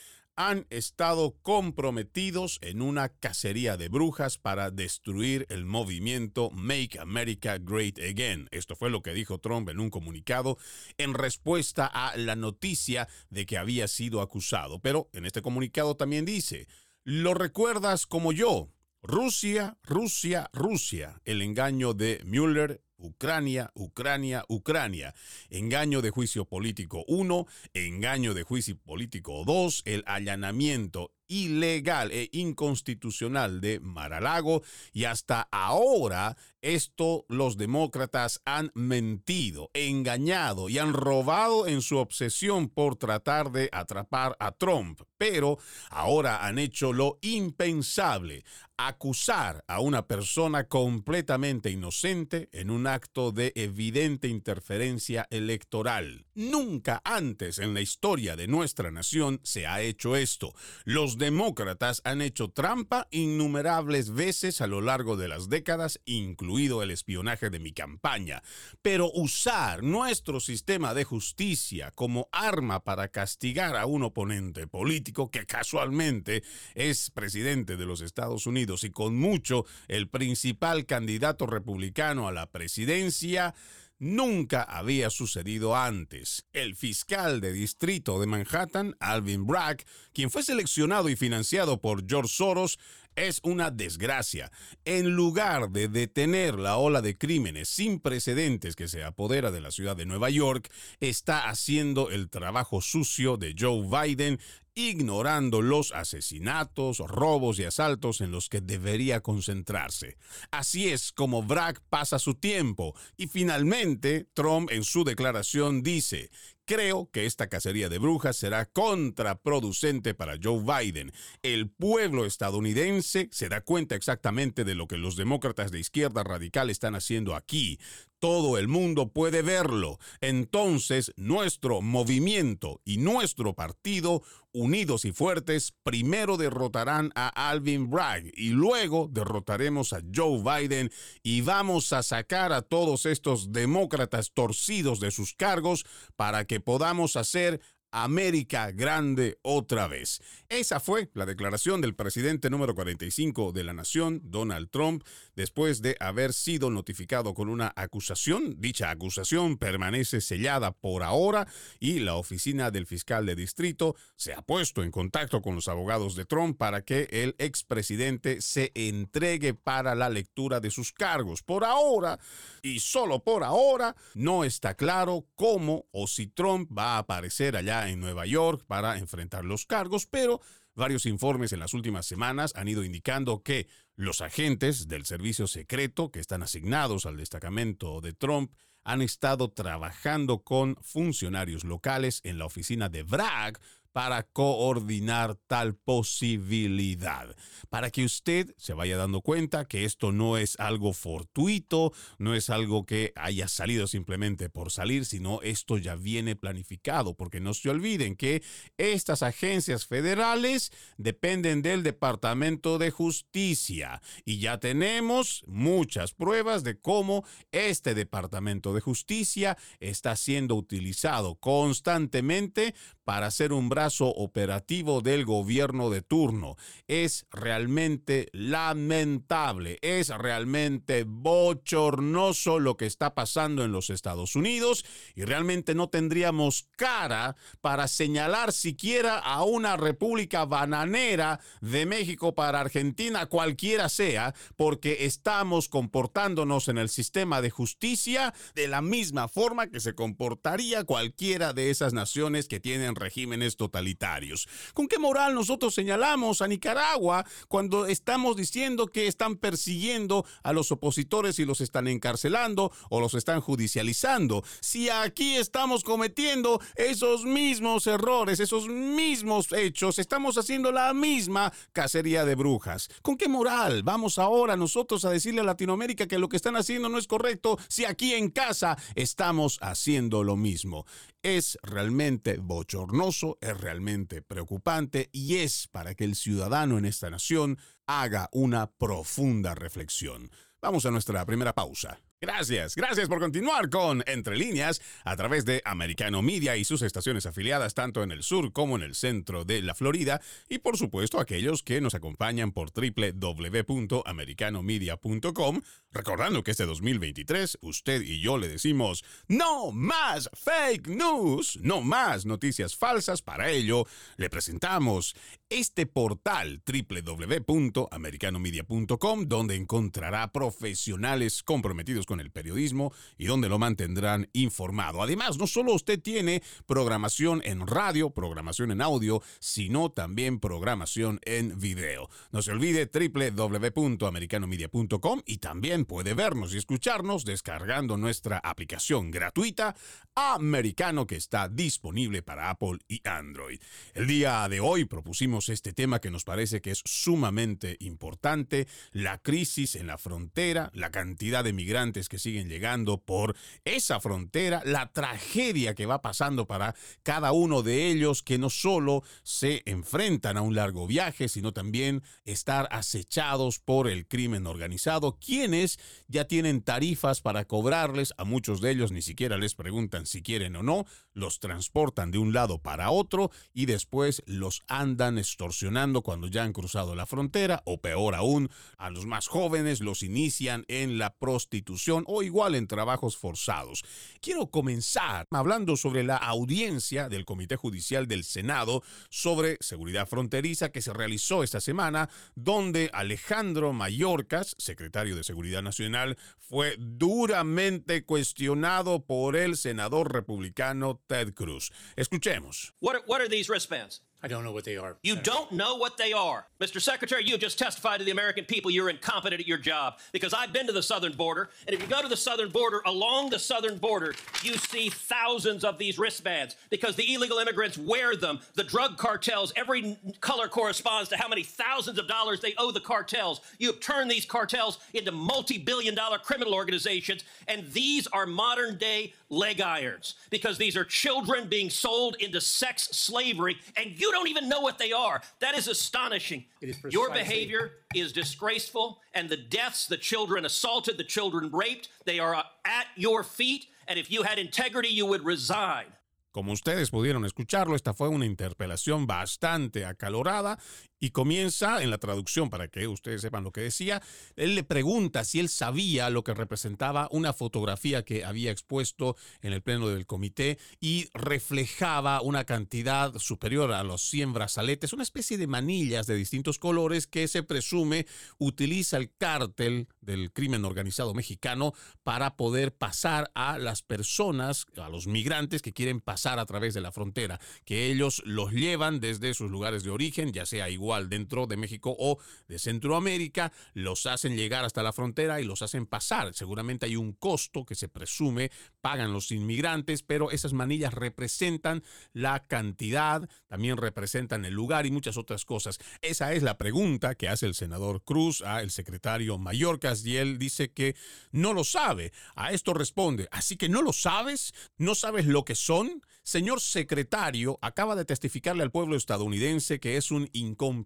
han 0.49 0.67
estado 0.71 1.37
comprometidos 1.43 2.59
en 2.63 2.81
una 2.81 3.11
cacería 3.11 3.77
de 3.77 3.91
brujas 3.91 4.39
para 4.39 4.71
destruir 4.71 5.45
el 5.51 5.67
movimiento 5.67 6.51
Make 6.51 6.99
America 6.99 7.59
Great 7.59 7.99
Again. 7.99 8.49
Esto 8.51 8.75
fue 8.75 8.89
lo 8.89 9.03
que 9.03 9.13
dijo 9.13 9.37
Trump 9.37 9.69
en 9.69 9.81
un 9.81 9.91
comunicado 9.91 10.57
en 10.97 11.13
respuesta 11.13 11.85
a 11.87 12.17
la 12.17 12.37
noticia 12.37 13.07
de 13.29 13.45
que 13.45 13.59
había 13.59 13.87
sido 13.87 14.23
acusado. 14.23 14.79
Pero 14.79 15.11
en 15.13 15.27
este 15.27 15.43
comunicado 15.43 15.95
también 15.97 16.25
dice, 16.25 16.69
lo 17.05 17.35
recuerdas 17.35 18.07
como 18.07 18.33
yo. 18.33 18.71
Rusia, 19.03 19.77
Rusia, 19.83 20.49
Rusia. 20.55 21.21
El 21.27 21.43
engaño 21.43 21.93
de 21.93 22.23
Mueller 22.25 22.83
Ucrania, 23.01 23.71
Ucrania, 23.75 24.45
Ucrania. 24.49 25.15
Engaño 25.49 26.03
de 26.03 26.11
juicio 26.11 26.45
político 26.45 27.05
1, 27.09 27.47
engaño 27.75 28.35
de 28.35 28.43
juicio 28.43 28.77
político 28.77 29.45
2, 29.45 29.83
el 29.87 30.05
allanamiento 30.07 31.13
ilegal 31.31 32.11
e 32.11 32.29
inconstitucional 32.33 33.63
de 33.63 33.81
Maralago 33.81 34.63
y 34.93 35.05
hasta 35.05 35.49
ahora 35.51 36.37
esto 36.63 37.25
los 37.29 37.57
demócratas 37.57 38.43
han 38.45 38.71
mentido, 38.75 39.71
engañado 39.73 40.69
y 40.69 40.79
han 40.79 40.93
robado 40.93 41.67
en 41.67 41.81
su 41.81 41.97
obsesión 41.97 42.69
por 42.69 42.97
tratar 42.97 43.51
de 43.51 43.71
atrapar 43.73 44.37
a 44.39 44.53
Trump. 44.53 45.01
Pero 45.17 45.59
ahora 45.89 46.47
han 46.47 46.59
hecho 46.59 46.93
lo 46.93 47.19
impensable, 47.23 48.45
acusar 48.77 49.65
a 49.69 49.81
una 49.81 50.07
persona 50.07 50.65
completamente 50.65 51.71
inocente 51.71 52.49
en 52.53 52.71
un 52.71 52.87
acto 52.87 53.33
de 53.33 53.53
evidente 53.55 54.29
interferencia 54.29 55.27
electoral. 55.31 56.27
Nunca 56.35 57.03
antes 57.05 57.59
en 57.59 57.75
la 57.75 57.83
historia 57.83 58.37
de 58.37 58.49
nuestra 58.49 58.91
nación 58.91 59.41
se 59.43 59.67
ha 59.67 59.83
hecho 59.83 60.17
esto. 60.17 60.55
Los 60.85 61.19
demócratas 61.21 62.03
han 62.05 62.23
hecho 62.23 62.49
trampa 62.49 63.07
innumerables 63.13 64.11
veces 64.11 64.61
a 64.61 64.67
lo 64.67 64.81
largo 64.81 65.17
de 65.17 65.29
las 65.29 65.49
décadas, 65.49 66.01
incluido 66.05 66.83
el 66.83 66.91
espionaje 66.91 67.51
de 67.51 67.61
mi 67.61 67.73
campaña. 67.73 68.43
Pero 68.83 69.09
usar 69.13 69.85
nuestro 69.85 70.41
sistema 70.41 70.95
de 70.95 71.05
justicia 71.05 71.93
como 71.93 72.29
arma 72.33 72.83
para 72.83 73.07
castigar 73.07 73.77
a 73.77 73.87
un 73.87 74.03
oponente 74.03 74.67
político 74.67 75.31
que 75.31 75.47
casualmente 75.47 76.43
es 76.75 77.11
presidente 77.11 77.77
de 77.77 77.87
los 77.87 78.01
Estados 78.01 78.47
Unidos 78.47 78.83
y 78.83 78.91
con 78.91 79.17
mucho 79.17 79.67
el 79.87 80.09
principal 80.09 80.87
candidato 80.87 81.47
republicano 81.47 82.27
a 82.27 82.33
la 82.33 82.47
presidencia, 82.51 83.55
nunca 84.01 84.63
había 84.63 85.11
sucedido 85.11 85.77
antes. 85.77 86.47
El 86.53 86.75
fiscal 86.75 87.41
de 87.41 87.53
distrito 87.53 88.19
de 88.19 88.27
Manhattan, 88.27 88.97
Alvin 88.99 89.47
Bragg, 89.47 89.85
quien 90.13 90.31
fue 90.31 90.43
seleccionado 90.43 91.09
y 91.09 91.15
financiado 91.15 91.81
por 91.81 92.09
George 92.09 92.35
Soros, 92.35 92.81
es 93.17 93.41
una 93.43 93.71
desgracia. 93.71 94.51
En 94.85 95.11
lugar 95.11 95.71
de 95.71 95.89
detener 95.89 96.59
la 96.59 96.77
ola 96.77 97.03
de 97.03 97.19
crímenes 97.19 97.69
sin 97.69 98.01
precedentes 98.01 98.77
que 98.77 98.89
se 98.89 99.05
apodera 99.05 99.51
de 99.51 99.61
la 99.61 99.71
ciudad 99.71 99.97
de 99.97 100.07
Nueva 100.07 100.31
York, 100.31 100.73
está 101.01 101.49
haciendo 101.49 102.11
el 102.11 102.31
trabajo 102.31 102.81
sucio 102.81 103.37
de 103.37 103.55
Joe 103.59 103.87
Biden 103.87 104.41
ignorando 104.75 105.63
los 105.63 105.93
asesinatos, 105.93 106.99
robos 106.99 107.59
y 107.59 107.65
asaltos 107.65 108.21
en 108.21 108.31
los 108.31 108.49
que 108.49 108.61
debería 108.61 109.21
concentrarse. 109.21 110.17
Así 110.51 110.89
es 110.89 111.13
como 111.13 111.43
Bragg 111.43 111.81
pasa 111.89 112.19
su 112.19 112.35
tiempo 112.35 112.95
y 113.17 113.27
finalmente 113.27 114.27
Trump 114.35 114.71
en 114.71 114.85
su 114.85 115.05
declaración 115.05 115.83
dice, 115.83 116.31
Creo 116.71 117.11
que 117.11 117.27
esta 117.27 117.49
cacería 117.49 117.89
de 117.89 117.99
brujas 117.99 118.37
será 118.37 118.65
contraproducente 118.65 120.15
para 120.15 120.37
Joe 120.41 120.63
Biden. 120.63 121.13
El 121.43 121.69
pueblo 121.69 122.25
estadounidense 122.25 123.29
se 123.33 123.49
da 123.49 123.61
cuenta 123.61 123.97
exactamente 123.97 124.63
de 124.63 124.77
lo 124.77 124.87
que 124.87 124.97
los 124.97 125.17
demócratas 125.17 125.73
de 125.73 125.81
izquierda 125.81 126.23
radical 126.23 126.71
están 126.71 126.95
haciendo 126.95 127.35
aquí. 127.35 127.81
Todo 128.21 128.59
el 128.59 128.69
mundo 128.69 129.09
puede 129.09 129.43
verlo. 129.43 129.99
Entonces, 130.21 131.13
nuestro 131.17 131.81
movimiento 131.81 132.81
y 132.85 132.99
nuestro 132.99 133.55
partido, 133.55 134.23
unidos 134.53 135.05
y 135.05 135.13
fuertes, 135.13 135.73
primero 135.83 136.37
derrotarán 136.37 137.13
a 137.15 137.29
Alvin 137.51 137.91
Bragg 137.91 138.31
y 138.35 138.51
luego 138.51 139.09
derrotaremos 139.11 139.95
a 139.95 140.03
Joe 140.15 140.43
Biden 140.43 140.91
y 141.23 141.41
vamos 141.41 141.93
a 141.93 142.03
sacar 142.03 142.53
a 142.53 142.63
todos 142.63 143.07
estos 143.07 143.53
demócratas 143.53 144.33
torcidos 144.33 145.01
de 145.01 145.11
sus 145.11 145.35
cargos 145.35 145.85
para 146.17 146.45
que 146.45 146.61
podamos 146.61 147.17
hacer 147.17 147.61
América 147.93 148.71
Grande 148.71 149.39
otra 149.43 149.89
vez. 149.89 150.21
Esa 150.49 150.81
fue 150.81 151.11
la 151.15 151.27
declaración 151.27 151.81
del 151.81 151.95
presidente 151.95 152.51
número 152.51 152.75
45 152.75 153.53
de 153.53 153.65
la 153.65 153.73
nación, 153.73 154.21
Donald 154.25 154.71
Trump, 154.71 155.05
después 155.37 155.83
de 155.83 155.97
haber 156.01 156.33
sido 156.33 156.71
notificado 156.71 157.35
con 157.35 157.49
una 157.49 157.73
acusación. 157.77 158.57
Dicha 158.59 158.91
acusación 158.91 159.59
permanece 159.59 160.21
sellada 160.21 160.73
por 160.73 161.03
ahora 161.03 161.47
y 161.79 162.01
la 162.01 162.15
oficina 162.15 162.71
del 162.71 162.87
fiscal 162.87 163.27
de 163.27 163.37
distrito 163.37 163.97
se 164.17 164.33
ha 164.33 164.43
puesto 164.43 164.83
en 164.83 164.91
contacto 164.91 165.43
con 165.43 165.55
los 165.55 165.69
abogados 165.69 166.17
de 166.17 166.25
Trump 166.25 166.59
para 166.59 166.83
que 166.83 167.09
el 167.11 167.35
expresidente 167.39 168.41
se 168.41 168.73
entregue 168.75 169.55
para 169.55 169.95
la 169.95 170.09
lectura 170.09 170.61
de 170.61 170.71
sus 170.71 170.93
cargos. 170.93 171.43
Por 171.43 171.65
ahora, 171.65 172.19
y 172.63 172.81
solo 172.81 173.23
por 173.23 173.45
ahora, 173.45 173.97
no 174.15 174.45
está 174.45 174.75
claro 174.75 175.27
cómo 175.35 175.87
o 175.93 176.07
si 176.07 176.27
Trump 176.27 176.71
va 176.77 176.97
a 176.97 176.99
aparecer 176.99 177.57
allá 177.57 177.80
en 177.89 178.01
Nueva 178.01 178.27
York 178.27 178.65
para 178.67 178.99
enfrentar 178.99 179.45
los 179.45 179.67
cargos, 179.67 180.07
pero 180.07 180.41
varios 180.75 181.07
informes 181.07 181.53
en 181.53 181.61
las 181.61 181.75
últimas 181.75 182.07
semanas 182.07 182.53
han 182.55 182.69
ido 182.69 182.85
indicando 182.85 183.43
que 183.43 183.69
los 183.97 184.21
agentes 184.21 184.89
del 184.89 185.05
servicio 185.05 185.47
secreto 185.47 186.11
que 186.11 186.21
están 186.21 186.43
asignados 186.43 187.07
al 187.07 187.17
destacamento 187.17 188.01
de 188.01 188.13
Trump 188.13 188.53
han 188.83 189.03
estado 189.03 189.51
trabajando 189.51 190.43
con 190.43 190.77
funcionarios 190.81 191.65
locales 191.65 192.21
en 192.25 192.39
la 192.39 192.47
oficina 192.47 192.89
de 192.89 193.03
Bragg 193.03 193.59
para 193.93 194.23
coordinar 194.23 195.37
tal 195.47 195.75
posibilidad. 195.75 197.35
Para 197.69 197.91
que 197.91 198.05
usted 198.05 198.55
se 198.57 198.73
vaya 198.73 198.97
dando 198.97 199.21
cuenta 199.21 199.65
que 199.65 199.85
esto 199.85 200.13
no 200.13 200.37
es 200.37 200.59
algo 200.61 200.93
fortuito, 200.93 201.93
no 202.19 202.35
es 202.35 202.51
algo 202.51 202.87
que 202.87 203.13
haya 203.17 203.49
salido 203.49 203.87
simplemente 203.87 204.49
por 204.49 204.71
salir, 204.71 205.05
sino 205.05 205.43
esto 205.43 205.79
ya 205.79 205.97
viene 205.97 206.37
planificado, 206.37 207.15
porque 207.15 207.41
no 207.41 207.55
se 207.55 207.71
olviden 207.71 208.17
que 208.17 208.43
estas 208.79 209.23
agencias 209.23 209.87
federales 209.87 210.73
dependen 210.97 211.63
del 211.63 211.83
Departamento 211.83 212.79
de 212.79 212.91
Justicia 212.91 214.03
y 214.25 214.39
ya 214.39 214.59
tenemos 214.59 215.43
muchas 215.47 216.13
pruebas 216.13 216.65
de 216.65 216.79
cómo 216.79 217.25
este 217.53 217.95
Departamento 217.95 218.73
de 218.73 218.81
Justicia 218.81 219.57
está 219.81 220.17
siendo 220.17 220.55
utilizado 220.55 221.35
constantemente 221.37 222.75
para 223.05 223.31
ser 223.31 223.53
un 223.53 223.69
brazo 223.69 223.80
operativo 223.89 225.01
del 225.01 225.25
gobierno 225.25 225.89
de 225.91 226.03
turno. 226.03 226.57
Es 226.87 227.27
realmente 227.31 228.29
lamentable, 228.33 229.79
es 229.81 230.09
realmente 230.09 231.05
bochornoso 231.07 232.59
lo 232.59 232.77
que 232.77 232.87
está 232.87 233.15
pasando 233.15 233.65
en 233.65 233.73
los 233.73 233.89
Estados 233.91 234.37
Unidos 234.37 234.85
y 235.15 235.25
realmente 235.25 235.75
no 235.75 235.89
tendríamos 235.89 236.69
cara 236.77 237.37
para 237.61 237.89
señalar 237.89 238.53
siquiera 238.53 239.19
a 239.19 239.45
una 239.45 239.77
república 239.77 240.45
bananera 240.45 241.41
de 241.61 241.87
México 241.87 242.35
para 242.35 242.61
Argentina, 242.61 243.27
cualquiera 243.27 243.89
sea, 243.89 244.35
porque 244.57 245.07
estamos 245.07 245.69
comportándonos 245.69 246.69
en 246.69 246.79
el 246.79 246.89
sistema 246.89 247.41
de 247.41 247.51
justicia 247.51 248.35
de 248.55 248.69
la 248.69 248.83
misma 248.83 249.29
forma 249.29 249.69
que 249.69 249.81
se 249.81 249.95
comportaría 249.95 250.85
cualquiera 250.85 251.53
de 251.53 251.71
esas 251.71 251.93
naciones 251.93 252.49
que 252.49 252.61
tienen 252.61 252.95
regímenes 252.95 253.57
totalitarios. 253.71 254.49
¿Con 254.75 254.89
qué 254.89 254.99
moral 254.99 255.35
nosotros 255.35 255.75
señalamos 255.75 256.43
a 256.43 256.49
Nicaragua 256.49 257.25
cuando 257.47 257.87
estamos 257.87 258.37
diciendo 258.37 258.89
que 258.89 259.07
están 259.07 259.37
persiguiendo 259.37 260.25
a 260.43 260.53
los 260.53 260.73
opositores 260.73 261.39
y 261.39 261.45
los 261.45 261.61
están 261.61 261.87
encarcelando 261.87 262.73
o 262.89 263.01
los 263.01 263.15
están 263.15 263.41
judicializando? 263.41 264.43
Si 264.61 264.89
aquí 264.89 265.37
estamos 265.37 265.85
cometiendo 265.85 266.61
esos 266.75 267.25
mismos 267.25 267.87
errores, 267.87 268.41
esos 268.41 268.67
mismos 268.67 269.53
hechos, 269.53 270.01
estamos 270.01 270.37
haciendo 270.37 270.73
la 270.73 270.93
misma 270.93 271.53
cacería 271.73 272.25
de 272.25 272.35
brujas. 272.35 272.89
¿Con 273.03 273.17
qué 273.17 273.29
moral 273.29 273.85
vamos 273.85 274.19
ahora 274.19 274.57
nosotros 274.57 275.05
a 275.05 275.11
decirle 275.11 275.43
a 275.43 275.45
Latinoamérica 275.45 276.09
que 276.09 276.19
lo 276.19 276.29
que 276.29 276.37
están 276.37 276.57
haciendo 276.57 276.89
no 276.89 276.99
es 276.99 277.07
correcto 277.07 277.57
si 277.69 277.85
aquí 277.85 278.15
en 278.15 278.31
casa 278.31 278.77
estamos 278.97 279.59
haciendo 279.61 280.25
lo 280.25 280.37
mismo? 280.37 280.87
Es 281.23 281.59
realmente 281.63 282.39
bochornoso, 282.39 283.39
es 283.41 283.59
realmente 283.59 284.23
preocupante 284.23 285.09
y 285.13 285.37
es 285.37 285.69
para 285.69 285.95
que 285.95 286.05
el 286.05 286.15
ciudadano 286.15 286.79
en 286.79 286.85
esta 286.85 287.11
nación 287.11 287.59
haga 287.87 288.29
una 288.33 288.71
profunda 288.71 289.55
reflexión. 289.55 290.31
Vamos 290.63 290.87
a 290.87 290.91
nuestra 290.91 291.25
primera 291.25 291.55
pausa. 291.55 292.01
Gracias, 292.23 292.77
gracias 292.77 293.09
por 293.09 293.19
continuar 293.19 293.71
con 293.71 294.05
Entre 294.07 294.37
líneas 294.37 294.83
a 295.05 295.17
través 295.17 295.47
de 295.47 295.63
Americano 295.65 296.21
Media 296.21 296.59
y 296.59 296.67
sus 296.67 296.83
estaciones 296.83 297.25
afiliadas 297.25 297.73
tanto 297.73 298.03
en 298.03 298.13
el 298.13 298.23
sur 298.23 298.53
como 298.53 298.77
en 298.77 298.83
el 298.83 298.95
centro 298.95 299.47
de 299.47 299.63
la 299.63 299.75
Florida 299.75 300.21
y 300.47 300.59
por 300.59 300.77
supuesto 300.77 301.19
aquellos 301.19 301.63
que 301.63 301.81
nos 301.81 301.95
acompañan 301.95 302.53
por 302.53 302.73
www.americanomedia.com, 302.75 305.63
recordando 305.93 306.43
que 306.43 306.53
este 306.53 306.65
2023 306.67 307.59
usted 307.63 308.03
y 308.03 308.21
yo 308.21 308.37
le 308.39 308.49
decimos 308.49 309.05
no 309.29 309.71
más 309.73 310.29
fake 310.35 310.89
news, 310.89 311.59
no 311.63 311.81
más 311.81 312.27
noticias 312.27 312.77
falsas, 312.77 313.23
para 313.23 313.51
ello 313.51 313.87
le 314.17 314.29
presentamos 314.31 315.17
este 315.49 315.87
portal 315.87 316.63
www.americanomedia.com 316.65 319.27
donde 319.27 319.57
encontrará 319.57 320.33
profesionales 320.33 321.43
comprometidos 321.43 322.07
con 322.07 322.21
el 322.21 322.31
periodismo 322.31 322.93
y 323.19 323.27
donde 323.27 323.49
lo 323.49 323.59
mantendrán 323.59 324.29
informado. 324.33 325.03
Además, 325.03 325.39
no 325.39 325.49
solo 325.49 325.75
usted 325.75 326.01
tiene 326.01 326.41
programación 326.67 327.43
en 327.45 327.67
radio, 327.67 328.11
programación 328.11 328.71
en 328.71 328.81
audio, 328.81 329.25
sino 329.41 329.91
también 329.91 330.39
programación 330.39 331.19
en 331.25 331.59
video. 331.59 332.09
No 332.31 332.43
se 332.43 332.53
olvide 332.53 332.87
www.americanomedia.com 332.87 335.23
y 335.27 335.39
también 335.39 335.80
puede 335.85 336.15
vernos 336.15 336.55
y 336.55 336.59
escucharnos 336.59 337.25
descargando 337.25 337.97
nuestra 337.97 338.39
aplicación 338.39 339.11
gratuita 339.11 339.75
Americano 340.15 341.07
que 341.07 341.17
está 341.17 341.49
disponible 341.49 342.23
para 342.23 342.51
Apple 342.51 342.79
y 342.89 343.01
Android. 343.09 343.61
El 343.95 344.07
día 344.07 344.49
de 344.49 344.61
hoy 344.61 344.85
propusimos 344.85 345.49
este 345.49 345.73
tema 345.73 346.01
que 346.01 346.11
nos 346.11 346.25
parece 346.25 346.61
que 346.61 346.73
es 346.73 346.83
sumamente 346.85 347.77
importante, 347.81 348.67
la 348.93 349.19
crisis 349.19 349.77
en 349.77 349.87
la 349.87 349.99
frontera, 349.99 350.71
la 350.75 350.91
cantidad 350.91 351.45
de 351.45 351.53
migrantes 351.53 352.09
que 352.09 352.19
siguen 352.19 352.49
llegando 352.49 352.99
por 352.99 353.37
esa 353.65 354.01
frontera, 354.01 354.63
la 354.65 354.93
tragedia 354.93 355.75
que 355.75 355.87
va 355.87 356.03
pasando 356.03 356.47
para 356.47 356.75
cada 357.03 357.33
uno 357.33 357.63
de 357.63 357.89
ellos 357.89 358.23
que 358.23 358.39
no 358.39 358.51
solo 358.51 359.03
se 359.23 359.63
enfrentan 359.67 360.37
a 360.37 360.43
un 360.43 360.55
largo 360.55 360.87
viaje, 360.87 361.29
sino 361.29 361.53
también 361.53 362.03
estar 362.25 362.69
acechados 362.71 363.59
por 363.59 363.89
el 363.89 364.07
crimen 364.07 364.47
organizado, 364.47 365.19
quienes 365.19 365.70
ya 366.09 366.25
tienen 366.27 366.63
tarifas 366.63 367.21
para 367.21 367.45
cobrarles, 367.45 368.15
a 368.17 368.25
muchos 368.25 368.61
de 368.61 368.71
ellos 368.71 368.93
ni 368.93 369.03
siquiera 369.03 369.37
les 369.37 369.55
preguntan 369.55 370.07
si 370.07 370.23
quieren 370.23 370.57
o 370.57 370.63
no, 370.63 370.87
los 371.13 371.41
transportan 371.41 372.11
de 372.11 372.19
un 372.19 372.33
lado 372.33 372.59
para 372.59 372.91
otro 372.91 373.31
y 373.53 373.67
después 373.67 374.23
los 374.27 374.63
andan 374.69 375.19
extorsionando 375.19 376.03
cuando 376.03 376.27
ya 376.27 376.45
han 376.45 376.53
cruzado 376.53 376.95
la 376.95 377.07
frontera 377.07 377.63
o 377.65 377.81
peor 377.81 378.15
aún, 378.15 378.51
a 378.79 378.91
los 378.91 379.07
más 379.07 379.29
jóvenes 379.29 379.81
los 379.81 380.03
inician 380.03 380.65
en 380.69 380.99
la 380.99 381.15
prostitución 381.15 382.05
o 382.07 382.23
igual 382.23 382.55
en 382.55 382.67
trabajos 382.67 383.17
forzados. 383.17 383.83
Quiero 384.21 384.51
comenzar 384.51 385.27
hablando 385.31 385.77
sobre 385.77 386.03
la 386.03 386.17
audiencia 386.17 387.09
del 387.09 387.25
Comité 387.25 387.57
Judicial 387.57 388.07
del 388.07 388.25
Senado 388.25 388.83
sobre 389.09 389.57
seguridad 389.61 390.09
fronteriza 390.09 390.71
que 390.71 390.83
se 390.83 390.93
realizó 390.93 391.43
esta 391.43 391.61
semana, 391.61 392.09
donde 392.35 392.91
Alejandro 392.93 393.73
Mayorkas, 393.73 394.55
secretario 394.59 395.17
de 395.17 395.25
Seguridad 395.25 395.60
Nacional, 395.63 396.17
fue 396.39 396.77
duramente 396.79 398.05
cuestionado 398.05 399.05
por 399.05 399.37
el 399.37 399.57
senador 399.57 400.13
republicano 400.13 401.01
Ted 401.07 401.35
Cruz. 401.35 401.73
Escuchemos. 401.97 402.75
What 402.81 403.21
are, 403.21 403.29
these 403.29 403.49
wristbands? 403.51 404.03
I 404.23 404.29
don't 404.29 404.45
know 404.45 404.53
what 404.53 404.65
they 404.65 404.77
are. 404.77 404.97
You 405.03 405.17
don't 405.17 405.51
know 405.51 405.77
what 405.77 405.97
they 405.97 406.13
are. 406.13 406.45
Mr. 406.61 406.81
Secretary, 406.81 407.25
you 407.25 407.33
have 407.33 407.41
just 407.41 407.59
testified 407.59 408.01
to 408.01 408.05
the 408.05 408.11
American 408.11 408.45
people 408.45 408.71
you're 408.71 408.91
incompetent 408.91 409.41
at 409.41 409.49
your 409.49 409.57
job 409.57 409.95
because 410.13 410.35
I've 410.35 410.53
been 410.53 410.67
to 410.67 410.75
the 410.75 410.83
southern 410.83 411.15
border, 411.15 411.49
and 411.67 411.75
if 411.75 411.81
you 411.81 411.89
go 411.89 412.03
to 412.03 412.09
the 412.09 412.17
southern 412.17 412.51
border, 412.51 412.83
along 412.85 413.31
the 413.31 413.39
southern 413.39 413.79
border, 413.79 414.15
you 414.43 414.57
see 414.59 414.91
thousands 414.91 415.65
of 415.65 415.79
these 415.79 415.99
wristbands 415.99 416.57
because 416.69 416.97
the 416.97 417.15
illegal 417.15 417.39
immigrants 417.39 417.79
wear 417.79 418.15
them. 418.15 418.41
The 418.55 418.65
drug 418.65 418.99
cartels, 418.99 419.55
every 419.57 419.97
color 420.21 420.49
corresponds 420.49 421.09
to 421.11 421.17
how 421.17 421.29
many 421.29 421.43
thousands 421.43 421.99
of 421.99 422.07
dollars 422.07 422.41
they 422.41 422.55
owe 422.59 422.73
the 422.73 422.81
cartels. 422.81 423.41
You 423.59 423.69
have 423.69 423.81
turned 423.81 424.11
these 424.11 424.27
cartels 424.27 424.81
into 424.93 425.13
multi 425.13 425.57
billion 425.57 425.95
dollar 425.95 426.19
criminal 426.19 426.53
organizations, 426.53 427.25
and 427.49 427.73
these 427.73 428.07
are 428.09 428.27
modern 428.27 428.77
day 428.77 429.15
leg 429.31 429.63
irons 429.63 430.17
because 430.29 430.59
these 430.59 430.77
are 430.77 430.85
children 430.85 431.49
being 431.49 431.71
sold 431.71 432.17
into 432.21 432.41
sex 432.41 432.89
slavery, 432.93 433.57
and 433.79 433.99
you 433.99 434.10
don't 434.13 434.29
even 434.29 434.49
know 434.49 434.61
what 434.61 434.79
they 434.79 434.93
are. 434.93 435.21
That 435.41 435.57
is 435.57 435.69
astonishing. 435.69 436.45
It 436.61 436.71
is 436.71 436.79
Your 436.91 437.11
behavior 437.11 437.73
is 437.95 438.13
disgraceful, 438.13 439.01
and 439.15 439.29
the 439.29 439.37
deaths, 439.37 439.87
the 439.87 439.97
children 439.97 440.45
assaulted, 440.45 440.97
the 440.97 441.05
children 441.05 441.51
raped, 441.53 441.89
they 442.05 442.19
are 442.19 442.35
at 442.35 442.87
your 442.97 443.23
feet. 443.23 443.67
And 443.89 443.99
if 443.99 444.11
you 444.11 444.23
had 444.23 444.39
integrity, 444.39 444.89
you 444.89 445.07
would 445.07 445.25
resign. 445.25 445.87
Como 446.33 446.53
ustedes 446.53 446.91
pudieron 446.91 447.25
escucharlo, 447.25 447.75
esta 447.75 447.93
fue 447.93 448.09
una 448.09 448.25
interpelación 448.25 449.09
bastante 449.09 449.85
acalorada 449.85 450.61
y 451.01 451.11
comienza 451.11 451.83
en 451.83 451.91
la 451.91 451.99
traducción 451.99 452.51
para 452.51 452.69
que 452.69 452.87
ustedes 452.87 453.23
sepan 453.23 453.43
lo 453.43 453.53
que 453.53 453.63
decía. 453.63 454.03
Él 454.37 454.55
le 454.55 454.63
pregunta 454.63 455.25
si 455.25 455.41
él 455.41 455.49
sabía 455.49 456.11
lo 456.11 456.23
que 456.23 456.35
representaba 456.35 457.09
una 457.11 457.33
fotografía 457.33 458.05
que 458.05 458.25
había 458.25 458.51
expuesto 458.51 459.17
en 459.41 459.55
el 459.55 459.63
pleno 459.63 459.89
del 459.89 460.07
comité 460.07 460.59
y 460.79 461.09
reflejaba 461.15 462.21
una 462.21 462.45
cantidad 462.45 463.17
superior 463.19 463.73
a 463.73 463.83
los 463.83 464.03
100 464.03 464.35
brazaletes, 464.35 464.93
una 464.93 465.03
especie 465.03 465.39
de 465.39 465.47
manillas 465.47 466.07
de 466.07 466.17
distintos 466.17 466.59
colores 466.59 467.07
que 467.07 467.27
se 467.29 467.43
presume 467.43 468.07
utiliza 468.39 468.99
el 468.99 469.11
cártel 469.17 469.89
del 470.03 470.33
crimen 470.33 470.67
organizado 470.67 471.15
mexicano 471.15 471.73
para 472.03 472.37
poder 472.37 472.75
pasar 472.75 473.31
a 473.35 473.59
las 473.59 473.83
personas, 473.83 474.67
a 474.77 474.91
los 474.91 475.07
migrantes 475.07 475.63
que 475.63 475.73
quieren 475.73 476.01
pasar 476.01 476.39
a 476.39 476.47
través 476.47 476.75
de 476.75 476.83
la 476.83 476.93
frontera, 476.93 477.41
que 477.65 477.91
ellos 477.91 478.23
los 478.27 478.53
llevan 478.53 479.01
desde 479.01 479.33
sus 479.33 479.51
lugares 479.51 479.83
de 479.83 479.91
origen, 479.91 480.33
ya 480.33 480.45
sea 480.45 480.69
igual 480.69 480.90
dentro 481.09 481.47
de 481.47 481.57
México 481.57 481.95
o 481.99 482.19
de 482.49 482.59
Centroamérica, 482.59 483.53
los 483.75 484.07
hacen 484.07 484.37
llegar 484.37 484.65
hasta 484.65 484.83
la 484.83 484.93
frontera 484.93 485.41
y 485.41 485.45
los 485.45 485.63
hacen 485.63 485.87
pasar. 485.87 486.35
Seguramente 486.35 486.87
hay 486.87 486.97
un 486.97 487.13
costo 487.13 487.65
que 487.65 487.75
se 487.75 487.89
presume 487.89 488.51
pagan 488.81 489.13
los 489.13 489.31
inmigrantes, 489.31 490.03
pero 490.03 490.31
esas 490.31 490.53
manillas 490.53 490.95
representan 490.95 491.83
la 492.13 492.47
cantidad, 492.47 493.29
también 493.47 493.77
representan 493.77 494.45
el 494.45 494.55
lugar 494.55 494.87
y 494.87 494.91
muchas 494.91 495.17
otras 495.17 495.45
cosas. 495.45 495.79
Esa 496.03 496.33
es 496.33 496.43
la 496.43 496.59
pregunta 496.59 497.15
que 497.15 497.29
hace 497.29 497.47
el 497.47 497.55
senador 497.55 498.03
Cruz 498.03 498.43
al 498.43 498.71
secretario 498.71 499.39
Mallorcas 499.39 500.05
y 500.05 500.17
él 500.17 500.39
dice 500.39 500.73
que 500.73 500.97
no 501.31 501.53
lo 501.53 501.65
sabe. 501.65 502.13
A 502.35 502.53
esto 502.53 502.75
responde, 502.75 503.29
así 503.31 503.57
que 503.57 503.69
no 503.69 503.83
lo 503.83 503.93
sabes, 503.93 504.55
no 504.77 504.95
sabes 504.95 505.27
lo 505.27 505.45
que 505.45 505.55
son. 505.55 506.03
Señor 506.23 506.61
secretario, 506.61 507.59
acaba 507.63 507.97
de 507.97 508.05
testificarle 508.05 508.63
al 508.63 508.71
pueblo 508.71 508.97
estadounidense 508.97 509.81
que 509.81 509.97
es 509.97 510.11
un 510.11 510.29
incompetente 510.33 510.80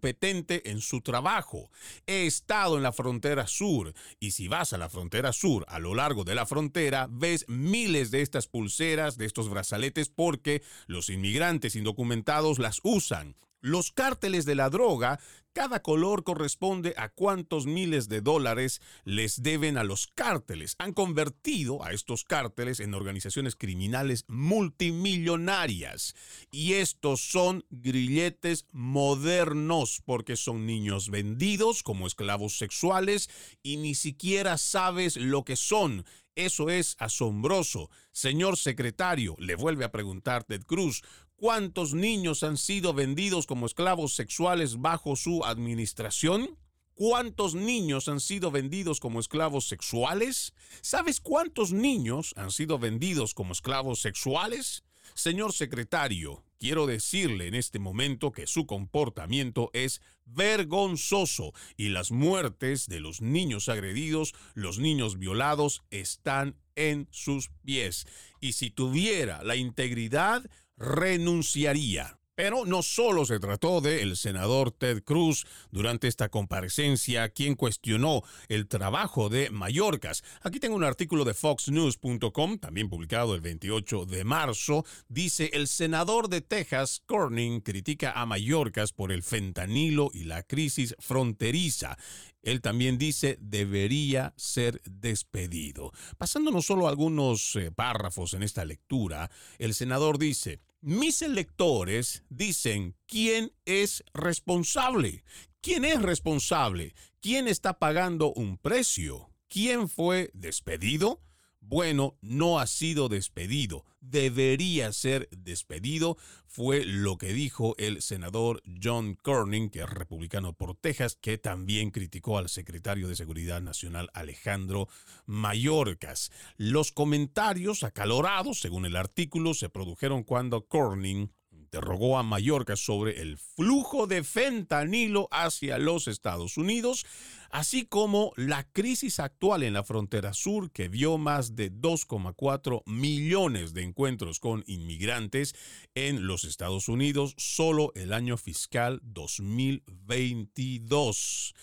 en 0.65 0.81
su 0.81 1.01
trabajo. 1.01 1.71
He 2.07 2.27
estado 2.27 2.77
en 2.77 2.83
la 2.83 2.93
frontera 2.93 3.47
sur 3.47 3.95
y 4.21 4.33
si 4.33 4.49
vas 4.49 4.73
a 4.73 4.79
la 4.79 4.89
frontera 4.89 5.33
sur, 5.33 5.65
a 5.69 5.79
lo 5.79 5.95
largo 5.95 6.25
de 6.25 6.35
la 6.35 6.47
frontera, 6.47 7.09
ves 7.11 7.45
miles 7.49 8.11
de 8.11 8.23
estas 8.23 8.47
pulseras, 8.47 9.17
de 9.17 9.27
estos 9.27 9.49
brazaletes, 9.49 10.09
porque 10.09 10.63
los 10.87 11.11
inmigrantes 11.11 11.77
indocumentados 11.77 12.59
las 12.59 12.81
usan. 12.83 13.37
Los 13.61 13.93
cárteles 13.93 14.45
de 14.45 14.55
la 14.55 14.69
droga, 14.69 15.21
cada 15.55 15.81
color 15.81 16.25
corresponde 16.25 16.95
a 16.99 17.09
cuántos 17.09 17.67
miles 17.67 18.09
de 18.09 18.21
dólares 18.21 18.83
les 19.05 19.43
deben 19.43 19.79
a 19.79 19.85
los 19.85 20.09
cárteles. 20.09 20.75
Han 20.79 20.93
convertido 20.93 21.85
a 21.85 21.93
estos 21.93 22.25
cárteles 22.25 22.81
en 22.81 22.93
organizaciones 22.93 23.55
criminales 23.55 24.25
multimillonarias. 24.29 26.15
Y 26.51 26.75
estos 26.75 27.21
son 27.21 27.65
grilletes 27.71 28.67
modernos 28.73 30.03
porque 30.05 30.37
son 30.37 30.67
niños 30.67 31.09
vendidos 31.09 31.85
como 31.85 32.09
esclavos 32.09 32.59
sexuales 32.59 33.31
y 33.63 33.77
ni 33.77 33.95
siquiera 33.95 34.59
sabes 34.59 35.17
lo 35.17 35.45
que 35.45 35.55
son. 35.55 36.05
Eso 36.37 36.69
es 36.69 36.97
asombroso. 36.99 37.91
Señor 38.11 38.57
secretario, 38.57 39.37
le 39.39 39.55
vuelve 39.55 39.85
a 39.85 39.93
preguntar 39.93 40.43
Ted 40.43 40.65
Cruz, 40.65 41.03
¿Cuántos 41.37 41.95
niños 41.95 42.45
han 42.45 42.57
sido 42.57 42.95
vendidos 42.95 43.47
como 43.47 43.67
esclavos 43.67 44.15
sexuales 44.15 44.81
bajo 44.81 45.17
su 45.17 45.45
administración? 45.45 46.57
¿Cuántos 46.95 47.57
niños 47.57 48.09
han 48.09 48.21
sido 48.21 48.53
vendidos 48.53 49.01
como 49.01 49.19
esclavos 49.19 49.67
sexuales? 49.67 50.55
¿Sabes 50.81 51.21
cuántos 51.21 51.73
niños 51.73 52.35
han 52.37 52.53
sido 52.53 52.79
vendidos 52.79 53.35
como 53.35 53.53
esclavos 53.53 54.01
sexuales? 54.01 54.85
Señor 55.15 55.53
secretario, 55.53 56.45
quiero 56.61 56.87
decirle 56.87 57.49
en 57.49 57.55
este 57.55 57.81
momento 57.81 58.31
que 58.31 58.47
su 58.47 58.67
comportamiento 58.67 59.71
es 59.73 60.01
vergonzoso 60.25 61.53
y 61.77 61.89
las 61.89 62.13
muertes 62.13 62.87
de 62.87 63.01
los 63.01 63.21
niños 63.21 63.69
agredidos, 63.69 64.35
los 64.55 64.79
niños 64.79 65.19
violados, 65.19 65.83
están 65.91 66.57
en 66.77 67.09
sus 67.11 67.51
pies. 67.65 68.07
Y 68.41 68.53
si 68.53 68.71
tuviera 68.71 69.43
la 69.43 69.57
integridad, 69.57 70.49
renunciaría. 70.77 72.19
Pero 72.35 72.65
no 72.67 72.83
solo 72.83 73.25
se 73.27 73.39
trató 73.39 73.81
de 73.81 74.03
el 74.03 74.17
senador 74.17 74.73
Ted 74.73 75.05
Cruz 75.05 75.47
durante 75.71 76.09
esta 76.09 76.29
comparecencia, 76.29 77.29
quien 77.29 77.55
cuestionó 77.55 78.23
el 78.49 78.67
trabajo 78.67 79.29
de 79.29 79.51
Mallorcas. 79.51 80.25
Aquí 80.43 80.59
tengo 80.59 80.75
un 80.75 80.85
artículo 80.85 81.25
de 81.25 81.35
foxnews.com, 81.35 82.59
también 82.59 82.89
publicado 82.89 83.35
el 83.35 83.41
28 83.41 84.07
de 84.07 84.25
marzo. 84.25 84.85
Dice, 85.09 85.51
el 85.53 85.69
senador 85.69 86.29
de 86.29 86.41
Texas, 86.41 87.03
Corning, 87.07 87.61
critica 87.61 88.13
a 88.13 88.27
Mallorcas 88.27 88.93
por 88.93 89.13
el 89.13 89.23
fentanilo 89.23 90.11
y 90.13 90.25
la 90.25 90.43
crisis 90.43 90.97
fronteriza. 90.99 91.97
Él 92.43 92.61
también 92.61 92.99
dice 92.99 93.39
debería 93.41 94.35
ser 94.37 94.83
despedido. 94.85 95.93
Pasándonos 96.19 96.67
solo 96.67 96.89
algunos 96.89 97.57
eh, 97.57 97.71
párrafos 97.71 98.35
en 98.35 98.43
esta 98.43 98.65
lectura, 98.65 99.31
el 99.59 99.73
senador 99.73 100.19
dice, 100.19 100.61
mis 100.85 101.23
electores 101.23 102.25
dicen 102.29 102.95
quién 103.07 103.53
es 103.65 104.05
responsable. 104.13 105.25
¿Quién 105.63 105.87
es 105.87 106.03
responsable? 106.03 106.95
¿Quién 107.23 107.49
está 107.49 107.79
pagando 107.79 108.35
un 108.35 108.59
precio? 108.59 109.31
¿Quién 109.49 109.89
fue 109.89 110.31
despedido? 110.35 111.23
Bueno, 111.67 112.19
no 112.21 112.59
ha 112.59 112.67
sido 112.67 113.09
despedido, 113.09 113.87
debería 114.03 114.93
ser 114.93 115.31
despedido, 115.31 116.19
fue 116.47 116.85
lo 116.85 117.17
que 117.17 117.33
dijo 117.33 117.75
el 117.79 118.03
senador 118.03 118.63
John 118.83 119.15
Corning, 119.15 119.71
que 119.71 119.81
es 119.81 119.89
republicano 119.89 120.53
por 120.53 120.77
Texas, 120.77 121.17
que 121.19 121.39
también 121.39 121.91
criticó 121.91 122.37
al 122.37 122.51
secretario 122.51 123.09
de 123.09 123.17
Seguridad 123.17 123.63
Nacional 123.63 124.11
Alejandro 124.13 124.89
Mayorkas. 125.25 126.31
Los 126.59 126.93
comentarios 126.93 127.83
acalorados, 127.83 128.61
según 128.61 128.85
el 128.85 128.95
artículo, 128.95 129.55
se 129.55 129.71
produjeron 129.71 130.23
cuando 130.23 130.67
Corning 130.67 131.31
interrogó 131.75 132.19
a 132.19 132.23
Mallorca 132.23 132.77
sobre 132.77 133.21
el 133.21 133.37
flujo 133.37 134.07
de 134.07 134.23
fentanilo 134.23 135.27
hacia 135.33 135.77
los 135.77 136.07
Estados 136.07 136.57
Unidos, 136.57 137.05
así 137.51 137.85
como 137.85 138.33
la 138.37 138.63
crisis 138.63 139.19
actual 139.19 139.65
en 139.65 139.73
la 139.73 139.83
frontera 139.83 140.35
sur 140.35 140.71
que 140.71 140.89
vio 140.89 141.19
más 141.19 141.57
de 141.57 141.73
2,4 141.73 142.85
millones 142.87 143.75
de 143.75 143.83
encuentros 143.83 144.39
con 144.39 144.63
inmigrantes 144.69 145.57
en 145.97 146.29
los 146.29 146.45
Estados 146.45 146.89
Unidos 146.89 147.35
solo 147.39 147.91
el 147.97 148.13
año 148.13 148.37
fiscal 148.37 149.01
2022. 149.03 151.57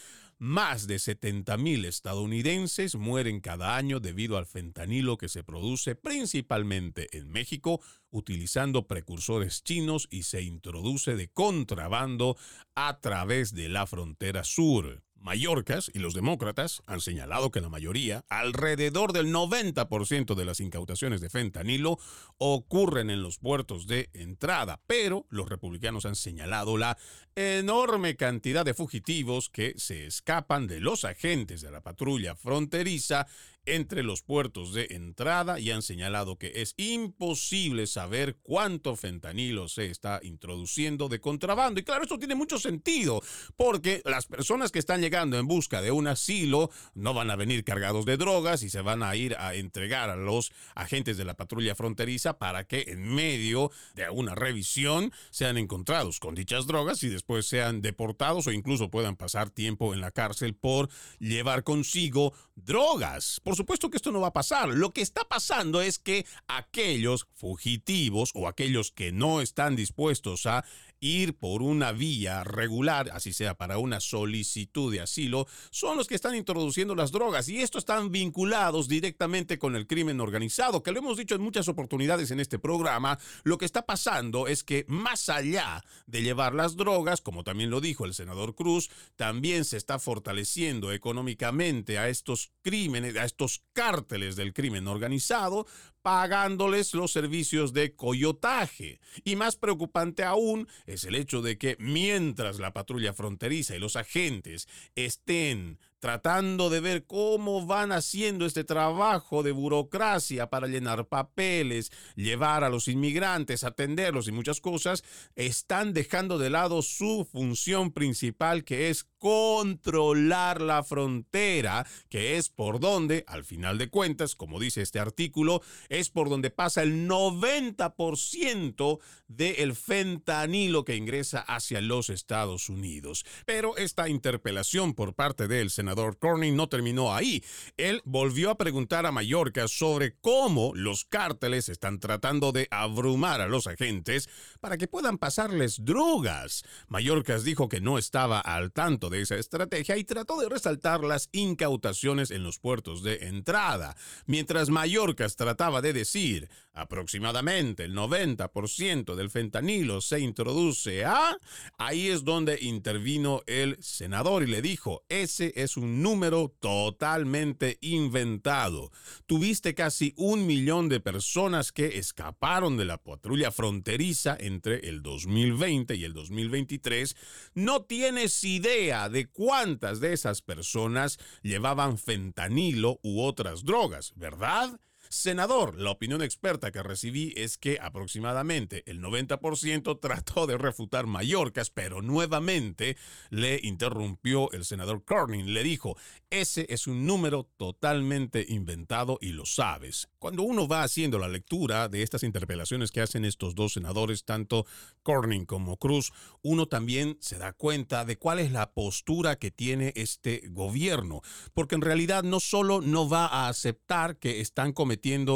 Más 0.43 0.87
de 0.87 0.95
70.000 0.95 1.85
estadounidenses 1.85 2.95
mueren 2.95 3.41
cada 3.41 3.75
año 3.77 3.99
debido 3.99 4.39
al 4.39 4.47
fentanilo 4.47 5.15
que 5.19 5.29
se 5.29 5.43
produce 5.43 5.93
principalmente 5.93 7.15
en 7.15 7.29
México 7.29 7.79
utilizando 8.09 8.87
precursores 8.87 9.63
chinos 9.63 10.07
y 10.09 10.23
se 10.23 10.41
introduce 10.41 11.15
de 11.15 11.27
contrabando 11.27 12.37
a 12.73 12.99
través 13.01 13.53
de 13.53 13.69
la 13.69 13.85
frontera 13.85 14.43
sur. 14.43 15.03
Mallorcas 15.21 15.91
y 15.93 15.99
los 15.99 16.13
demócratas 16.13 16.83
han 16.87 16.99
señalado 16.99 17.51
que 17.51 17.61
la 17.61 17.69
mayoría, 17.69 18.25
alrededor 18.29 19.13
del 19.13 19.33
90% 19.33 20.35
de 20.35 20.45
las 20.45 20.59
incautaciones 20.59 21.21
de 21.21 21.29
fentanilo, 21.29 21.99
ocurren 22.37 23.09
en 23.09 23.21
los 23.21 23.37
puertos 23.37 23.87
de 23.87 24.09
entrada, 24.13 24.81
pero 24.87 25.25
los 25.29 25.47
republicanos 25.47 26.05
han 26.05 26.15
señalado 26.15 26.77
la 26.77 26.97
enorme 27.35 28.15
cantidad 28.15 28.65
de 28.65 28.73
fugitivos 28.73 29.49
que 29.49 29.73
se 29.77 30.05
escapan 30.05 30.67
de 30.67 30.79
los 30.79 31.05
agentes 31.05 31.61
de 31.61 31.71
la 31.71 31.81
patrulla 31.81 32.35
fronteriza 32.35 33.27
entre 33.65 34.03
los 34.03 34.21
puertos 34.21 34.73
de 34.73 34.87
entrada 34.91 35.59
y 35.59 35.71
han 35.71 35.81
señalado 35.81 36.37
que 36.37 36.51
es 36.55 36.73
imposible 36.77 37.87
saber 37.87 38.37
cuánto 38.41 38.95
fentanilo 38.95 39.67
se 39.67 39.91
está 39.91 40.19
introduciendo 40.23 41.09
de 41.09 41.19
contrabando. 41.19 41.79
Y 41.79 41.83
claro, 41.83 42.03
esto 42.03 42.17
tiene 42.17 42.35
mucho 42.35 42.57
sentido, 42.57 43.21
porque 43.55 44.01
las 44.05 44.25
personas 44.25 44.71
que 44.71 44.79
están 44.79 45.01
llegando 45.01 45.37
en 45.37 45.47
busca 45.47 45.81
de 45.81 45.91
un 45.91 46.07
asilo 46.07 46.69
no 46.93 47.13
van 47.13 47.29
a 47.29 47.35
venir 47.35 47.63
cargados 47.63 48.05
de 48.05 48.17
drogas 48.17 48.63
y 48.63 48.69
se 48.69 48.81
van 48.81 49.03
a 49.03 49.15
ir 49.15 49.35
a 49.37 49.55
entregar 49.55 50.09
a 50.09 50.15
los 50.15 50.51
agentes 50.75 51.17
de 51.17 51.25
la 51.25 51.35
patrulla 51.35 51.75
fronteriza 51.75 52.37
para 52.37 52.65
que 52.65 52.85
en 52.87 53.07
medio 53.13 53.71
de 53.95 54.09
una 54.09 54.35
revisión 54.35 55.11
sean 55.29 55.57
encontrados 55.57 56.19
con 56.19 56.35
dichas 56.35 56.67
drogas 56.67 57.03
y 57.03 57.09
después 57.09 57.45
sean 57.45 57.81
deportados 57.81 58.47
o 58.47 58.51
incluso 58.51 58.89
puedan 58.89 59.15
pasar 59.15 59.49
tiempo 59.49 59.93
en 59.93 60.01
la 60.01 60.11
cárcel 60.11 60.55
por 60.55 60.89
llevar 61.19 61.63
consigo 61.63 62.33
drogas. 62.55 63.39
Por 63.51 63.57
supuesto 63.57 63.89
que 63.89 63.97
esto 63.97 64.13
no 64.13 64.21
va 64.21 64.29
a 64.29 64.33
pasar. 64.33 64.69
Lo 64.69 64.91
que 64.91 65.01
está 65.01 65.25
pasando 65.25 65.81
es 65.81 65.99
que 65.99 66.25
aquellos 66.47 67.27
fugitivos 67.33 68.31
o 68.33 68.47
aquellos 68.47 68.93
que 68.93 69.11
no 69.11 69.41
están 69.41 69.75
dispuestos 69.75 70.45
a 70.45 70.63
ir 71.01 71.35
por 71.35 71.63
una 71.63 71.91
vía 71.91 72.43
regular, 72.43 73.09
así 73.11 73.33
sea 73.33 73.55
para 73.55 73.79
una 73.79 73.99
solicitud 73.99 74.93
de 74.93 75.01
asilo, 75.01 75.47
son 75.71 75.97
los 75.97 76.07
que 76.07 76.15
están 76.15 76.35
introduciendo 76.35 76.95
las 76.95 77.11
drogas. 77.11 77.49
Y 77.49 77.59
estos 77.61 77.81
están 77.81 78.11
vinculados 78.11 78.87
directamente 78.87 79.57
con 79.57 79.75
el 79.75 79.87
crimen 79.87 80.21
organizado, 80.21 80.83
que 80.83 80.91
lo 80.91 80.99
hemos 80.99 81.17
dicho 81.17 81.35
en 81.35 81.41
muchas 81.41 81.67
oportunidades 81.67 82.31
en 82.31 82.39
este 82.39 82.59
programa, 82.59 83.19
lo 83.43 83.57
que 83.57 83.65
está 83.65 83.85
pasando 83.85 84.47
es 84.47 84.63
que 84.63 84.85
más 84.87 85.27
allá 85.27 85.83
de 86.05 86.21
llevar 86.21 86.53
las 86.53 86.77
drogas, 86.77 87.21
como 87.21 87.43
también 87.43 87.71
lo 87.71 87.81
dijo 87.81 88.05
el 88.05 88.13
senador 88.13 88.53
Cruz, 88.53 88.91
también 89.15 89.65
se 89.65 89.77
está 89.77 89.97
fortaleciendo 89.97 90.91
económicamente 90.91 91.97
a 91.97 92.09
estos 92.09 92.51
crímenes, 92.61 93.15
a 93.17 93.25
estos 93.25 93.63
cárteles 93.73 94.35
del 94.35 94.53
crimen 94.53 94.87
organizado, 94.87 95.65
pagándoles 96.01 96.93
los 96.93 97.11
servicios 97.11 97.73
de 97.73 97.95
coyotaje. 97.95 98.99
Y 99.23 99.35
más 99.35 99.55
preocupante 99.55 100.23
aún 100.23 100.67
es 100.85 101.03
el 101.03 101.15
hecho 101.15 101.41
de 101.41 101.57
que 101.57 101.75
mientras 101.79 102.59
la 102.59 102.73
patrulla 102.73 103.13
fronteriza 103.13 103.75
y 103.75 103.79
los 103.79 103.95
agentes 103.95 104.67
estén 104.95 105.79
tratando 106.01 106.71
de 106.71 106.79
ver 106.79 107.05
cómo 107.05 107.65
van 107.67 107.91
haciendo 107.91 108.47
este 108.47 108.63
trabajo 108.63 109.43
de 109.43 109.51
burocracia 109.51 110.49
para 110.49 110.67
llenar 110.67 111.07
papeles, 111.07 111.91
llevar 112.15 112.63
a 112.63 112.69
los 112.69 112.87
inmigrantes, 112.87 113.63
atenderlos 113.63 114.27
y 114.27 114.31
muchas 114.31 114.59
cosas, 114.61 115.03
están 115.35 115.93
dejando 115.93 116.39
de 116.39 116.49
lado 116.49 116.81
su 116.81 117.27
función 117.31 117.91
principal 117.91 118.63
que 118.63 118.89
es 118.89 119.05
controlar 119.19 120.59
la 120.59 120.83
frontera, 120.83 121.85
que 122.09 122.37
es 122.37 122.49
por 122.49 122.79
donde, 122.79 123.23
al 123.27 123.43
final 123.45 123.77
de 123.77 123.89
cuentas, 123.89 124.35
como 124.35 124.59
dice 124.59 124.81
este 124.81 124.97
artículo, 124.99 125.61
es 125.89 126.09
por 126.09 126.29
donde 126.29 126.49
pasa 126.49 126.81
el 126.81 127.07
90% 127.07 128.99
del 129.27 129.75
fentanilo 129.75 130.83
que 130.83 130.95
ingresa 130.95 131.41
hacia 131.41 131.79
los 131.79 132.09
Estados 132.09 132.69
Unidos. 132.69 133.23
Pero 133.45 133.77
esta 133.77 134.09
interpelación 134.09 134.95
por 134.95 135.13
parte 135.13 135.47
del 135.47 135.69
senador 135.69 135.90
Corning 136.19 136.55
no 136.55 136.69
terminó 136.69 137.13
ahí. 137.13 137.43
Él 137.77 138.01
volvió 138.05 138.49
a 138.49 138.57
preguntar 138.57 139.05
a 139.05 139.11
Mallorca 139.11 139.67
sobre 139.67 140.15
cómo 140.19 140.71
los 140.75 141.05
cárteles 141.05 141.69
están 141.69 141.99
tratando 141.99 142.51
de 142.51 142.67
abrumar 142.71 143.41
a 143.41 143.47
los 143.47 143.67
agentes 143.67 144.29
para 144.59 144.77
que 144.77 144.87
puedan 144.87 145.17
pasarles 145.17 145.83
drogas. 145.83 146.63
Mallorcas 146.87 147.43
dijo 147.43 147.69
que 147.69 147.81
no 147.81 147.97
estaba 147.97 148.39
al 148.39 148.71
tanto 148.71 149.09
de 149.09 149.21
esa 149.21 149.35
estrategia 149.35 149.97
y 149.97 150.03
trató 150.03 150.39
de 150.39 150.49
resaltar 150.49 151.03
las 151.03 151.29
incautaciones 151.31 152.31
en 152.31 152.43
los 152.43 152.59
puertos 152.59 153.03
de 153.03 153.27
entrada, 153.27 153.95
mientras 154.25 154.69
Mallorcas 154.69 155.35
trataba 155.35 155.81
de 155.81 155.93
decir 155.93 156.49
aproximadamente 156.73 157.83
el 157.83 157.95
90% 157.95 159.15
del 159.15 159.29
fentanilo 159.29 160.01
se 160.01 160.19
introduce 160.19 161.05
a, 161.05 161.37
ahí 161.77 162.07
es 162.07 162.23
donde 162.23 162.59
intervino 162.61 163.41
el 163.45 163.77
senador 163.81 164.43
y 164.43 164.47
le 164.47 164.61
dijo, 164.61 165.03
ese 165.09 165.51
es 165.55 165.77
un 165.77 166.01
número 166.01 166.55
totalmente 166.59 167.77
inventado. 167.81 168.91
Tuviste 169.25 169.75
casi 169.75 170.13
un 170.17 170.45
millón 170.45 170.89
de 170.89 170.99
personas 170.99 171.71
que 171.71 171.97
escaparon 171.97 172.77
de 172.77 172.85
la 172.85 172.97
patrulla 172.97 173.51
fronteriza 173.51 174.37
entre 174.39 174.87
el 174.89 175.01
2020 175.01 175.95
y 175.95 176.03
el 176.03 176.13
2023. 176.13 177.15
No 177.53 177.83
tienes 177.83 178.43
idea 178.43 179.09
de 179.09 179.27
cuántas 179.27 179.99
de 179.99 180.13
esas 180.13 180.41
personas 180.41 181.19
llevaban 181.41 181.97
fentanilo 181.97 182.99
u 183.03 183.21
otras 183.21 183.63
drogas, 183.63 184.13
¿verdad? 184.15 184.79
Senador, 185.11 185.77
la 185.77 185.91
opinión 185.91 186.21
experta 186.21 186.71
que 186.71 186.81
recibí 186.81 187.33
es 187.35 187.57
que 187.57 187.79
aproximadamente 187.81 188.89
el 188.89 189.01
90% 189.01 189.99
trató 189.99 190.47
de 190.47 190.57
refutar 190.57 191.05
Mallorcas, 191.05 191.69
pero 191.69 192.01
nuevamente 192.01 192.95
le 193.29 193.59
interrumpió 193.61 194.49
el 194.53 194.63
senador 194.63 195.03
Corning. 195.03 195.53
Le 195.53 195.63
dijo, 195.63 195.97
ese 196.29 196.65
es 196.69 196.87
un 196.87 197.05
número 197.05 197.49
totalmente 197.57 198.45
inventado 198.47 199.17
y 199.19 199.33
lo 199.33 199.45
sabes. 199.45 200.07
Cuando 200.17 200.43
uno 200.43 200.69
va 200.69 200.83
haciendo 200.83 201.19
la 201.19 201.27
lectura 201.27 201.89
de 201.89 202.03
estas 202.03 202.23
interpelaciones 202.23 202.89
que 202.89 203.01
hacen 203.01 203.25
estos 203.25 203.53
dos 203.53 203.73
senadores, 203.73 204.23
tanto 204.23 204.65
Corning 205.03 205.43
como 205.43 205.75
Cruz, 205.75 206.13
uno 206.41 206.67
también 206.67 207.17
se 207.19 207.37
da 207.37 207.51
cuenta 207.51 208.05
de 208.05 208.17
cuál 208.17 208.39
es 208.39 208.53
la 208.53 208.71
postura 208.71 209.35
que 209.35 209.51
tiene 209.51 209.91
este 209.97 210.47
gobierno, 210.51 211.21
porque 211.53 211.75
en 211.75 211.81
realidad 211.81 212.23
no 212.23 212.39
solo 212.39 212.79
no 212.79 213.09
va 213.09 213.25
a 213.25 213.49
aceptar 213.49 214.17
que 214.17 214.39
están 214.39 214.71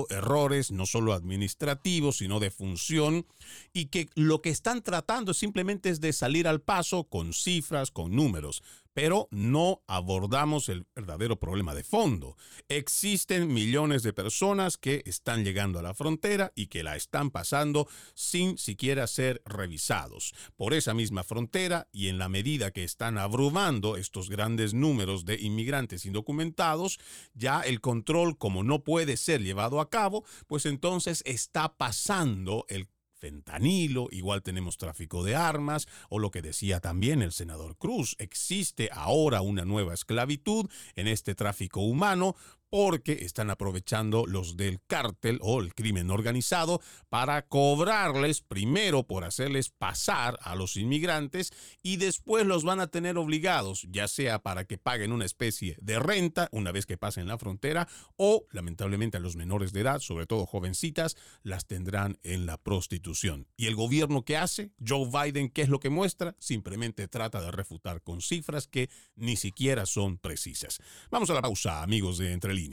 errores, 0.10 0.71
no 0.71 0.86
solo 0.86 1.13
administrativos, 1.13 2.17
sino 2.17 2.39
de 2.39 2.51
función, 2.51 3.25
y 3.73 3.86
que 3.88 4.10
lo 4.15 4.41
que 4.41 4.49
están 4.49 4.82
tratando 4.82 5.34
simplemente 5.34 5.89
es 5.89 6.01
de 6.01 6.13
salir 6.13 6.47
al 6.47 6.62
paso 6.62 7.06
con 7.06 7.34
cifras, 7.34 7.91
con 7.91 8.15
números 8.15 8.63
pero 8.95 9.27
no 9.29 9.84
abordamos 9.88 10.69
el 10.69 10.88
verdadero 10.95 11.38
problema 11.38 11.75
de 11.75 11.84
fondo. 11.84 12.38
Existen 12.69 13.53
millones 13.53 14.03
de 14.03 14.13
personas 14.13 14.77
que 14.77 15.03
están 15.05 15.43
llegando 15.43 15.77
a 15.77 15.81
la 15.84 15.93
frontera 15.93 16.53
y 16.55 16.67
que 16.67 16.81
la 16.81 16.95
están 16.95 17.29
pasando 17.29 17.89
sin 18.13 18.58
siquiera 18.58 19.05
ser 19.08 19.41
revisados. 19.45 20.34
Por 20.55 20.73
esa 20.73 20.93
misma 20.93 21.23
frontera 21.23 21.89
y 21.91 22.08
en 22.08 22.17
la 22.17 22.29
medida 22.29 22.71
que 22.71 22.86
están 22.86 23.17
abrumando 23.17 23.97
estos 23.97 24.29
grandes 24.29 24.73
números 24.73 25.25
de 25.25 25.41
inmigrantes 25.41 26.05
indocumentados, 26.05 26.97
ya 27.34 27.62
el 27.62 27.81
control 27.81 28.38
como 28.38 28.63
no 28.63 28.86
puede 28.86 29.17
ser 29.17 29.43
llevado 29.43 29.81
a 29.81 29.89
cabo, 29.89 30.23
pues 30.47 30.65
entonces 30.65 31.21
está 31.25 31.75
pasando 31.75 32.65
el 32.69 32.88
fentanilo, 33.19 34.08
igual 34.12 34.43
tenemos 34.43 34.78
tráfico 34.78 35.23
de 35.23 35.36
armas, 35.36 35.88
o 36.10 36.19
lo 36.19 36.32
que 36.32 36.41
decía 36.41 36.80
también 36.80 37.21
el 37.21 37.32
senador 37.32 37.78
Cruz, 37.78 38.15
existe 38.19 38.89
ahora 38.91 39.41
una 39.41 39.65
nueva 39.65 39.93
esclavitud 39.93 40.69
en 40.95 41.08
este 41.08 41.36
tráfico 41.36 41.82
humano 41.82 42.36
porque 42.77 43.19
están 43.21 43.49
aprovechando 43.51 44.25
los 44.25 44.57
del 44.57 44.81
cártel 44.85 45.39
o 45.41 45.61
el 45.61 45.73
crimen 45.73 46.11
organizado 46.11 46.81
para 47.07 47.43
cobrarles 47.43 48.41
primero 48.41 49.03
por 49.03 49.23
hacerles 49.23 49.69
pasar 49.69 50.38
a 50.41 50.55
los 50.55 50.75
inmigrantes 50.75 51.53
y 51.81 51.95
después 51.95 52.45
los 52.45 52.65
van 52.65 52.81
a 52.81 52.88
tener 52.88 53.17
obligados, 53.17 53.88
ya 53.89 54.09
sea 54.09 54.39
para 54.39 54.65
que 54.65 54.77
paguen 54.77 55.13
una 55.13 55.23
especie 55.23 55.77
de 55.79 55.99
renta 55.99 56.49
una 56.51 56.73
vez 56.73 56.85
que 56.85 56.97
pasen 56.97 57.29
la 57.29 57.38
frontera 57.38 57.88
o 58.17 58.45
lamentablemente 58.51 59.15
a 59.15 59.21
los 59.21 59.38
menores 59.38 59.71
de 59.71 59.79
edad, 59.79 60.01
sobre 60.01 60.25
todo 60.25 60.45
jovencitas, 60.45 61.15
las 61.43 61.67
tendrán 61.67 62.17
en 62.23 62.45
la 62.45 62.57
prostitución. 62.57 63.47
¿Y 63.55 63.67
el 63.67 63.75
gobierno 63.75 64.25
qué 64.25 64.35
hace? 64.35 64.71
Joe 64.85 65.07
Biden, 65.09 65.47
¿qué 65.47 65.61
es 65.61 65.69
lo 65.69 65.79
que 65.79 65.89
muestra? 65.89 66.35
Simplemente 66.39 67.07
trata 67.07 67.39
de 67.39 67.51
refutar 67.51 68.01
con 68.01 68.19
cifras 68.19 68.67
que 68.67 68.89
ni 69.15 69.38
siquiera 69.38 69.85
son 69.85 70.17
precisas. 70.17 70.79
Vamos 71.09 71.29
a 71.29 71.35
la 71.35 71.41
pausa, 71.41 71.81
amigos 71.81 72.17
de 72.17 72.33
Entre 72.33 72.53
líneas. 72.53 72.64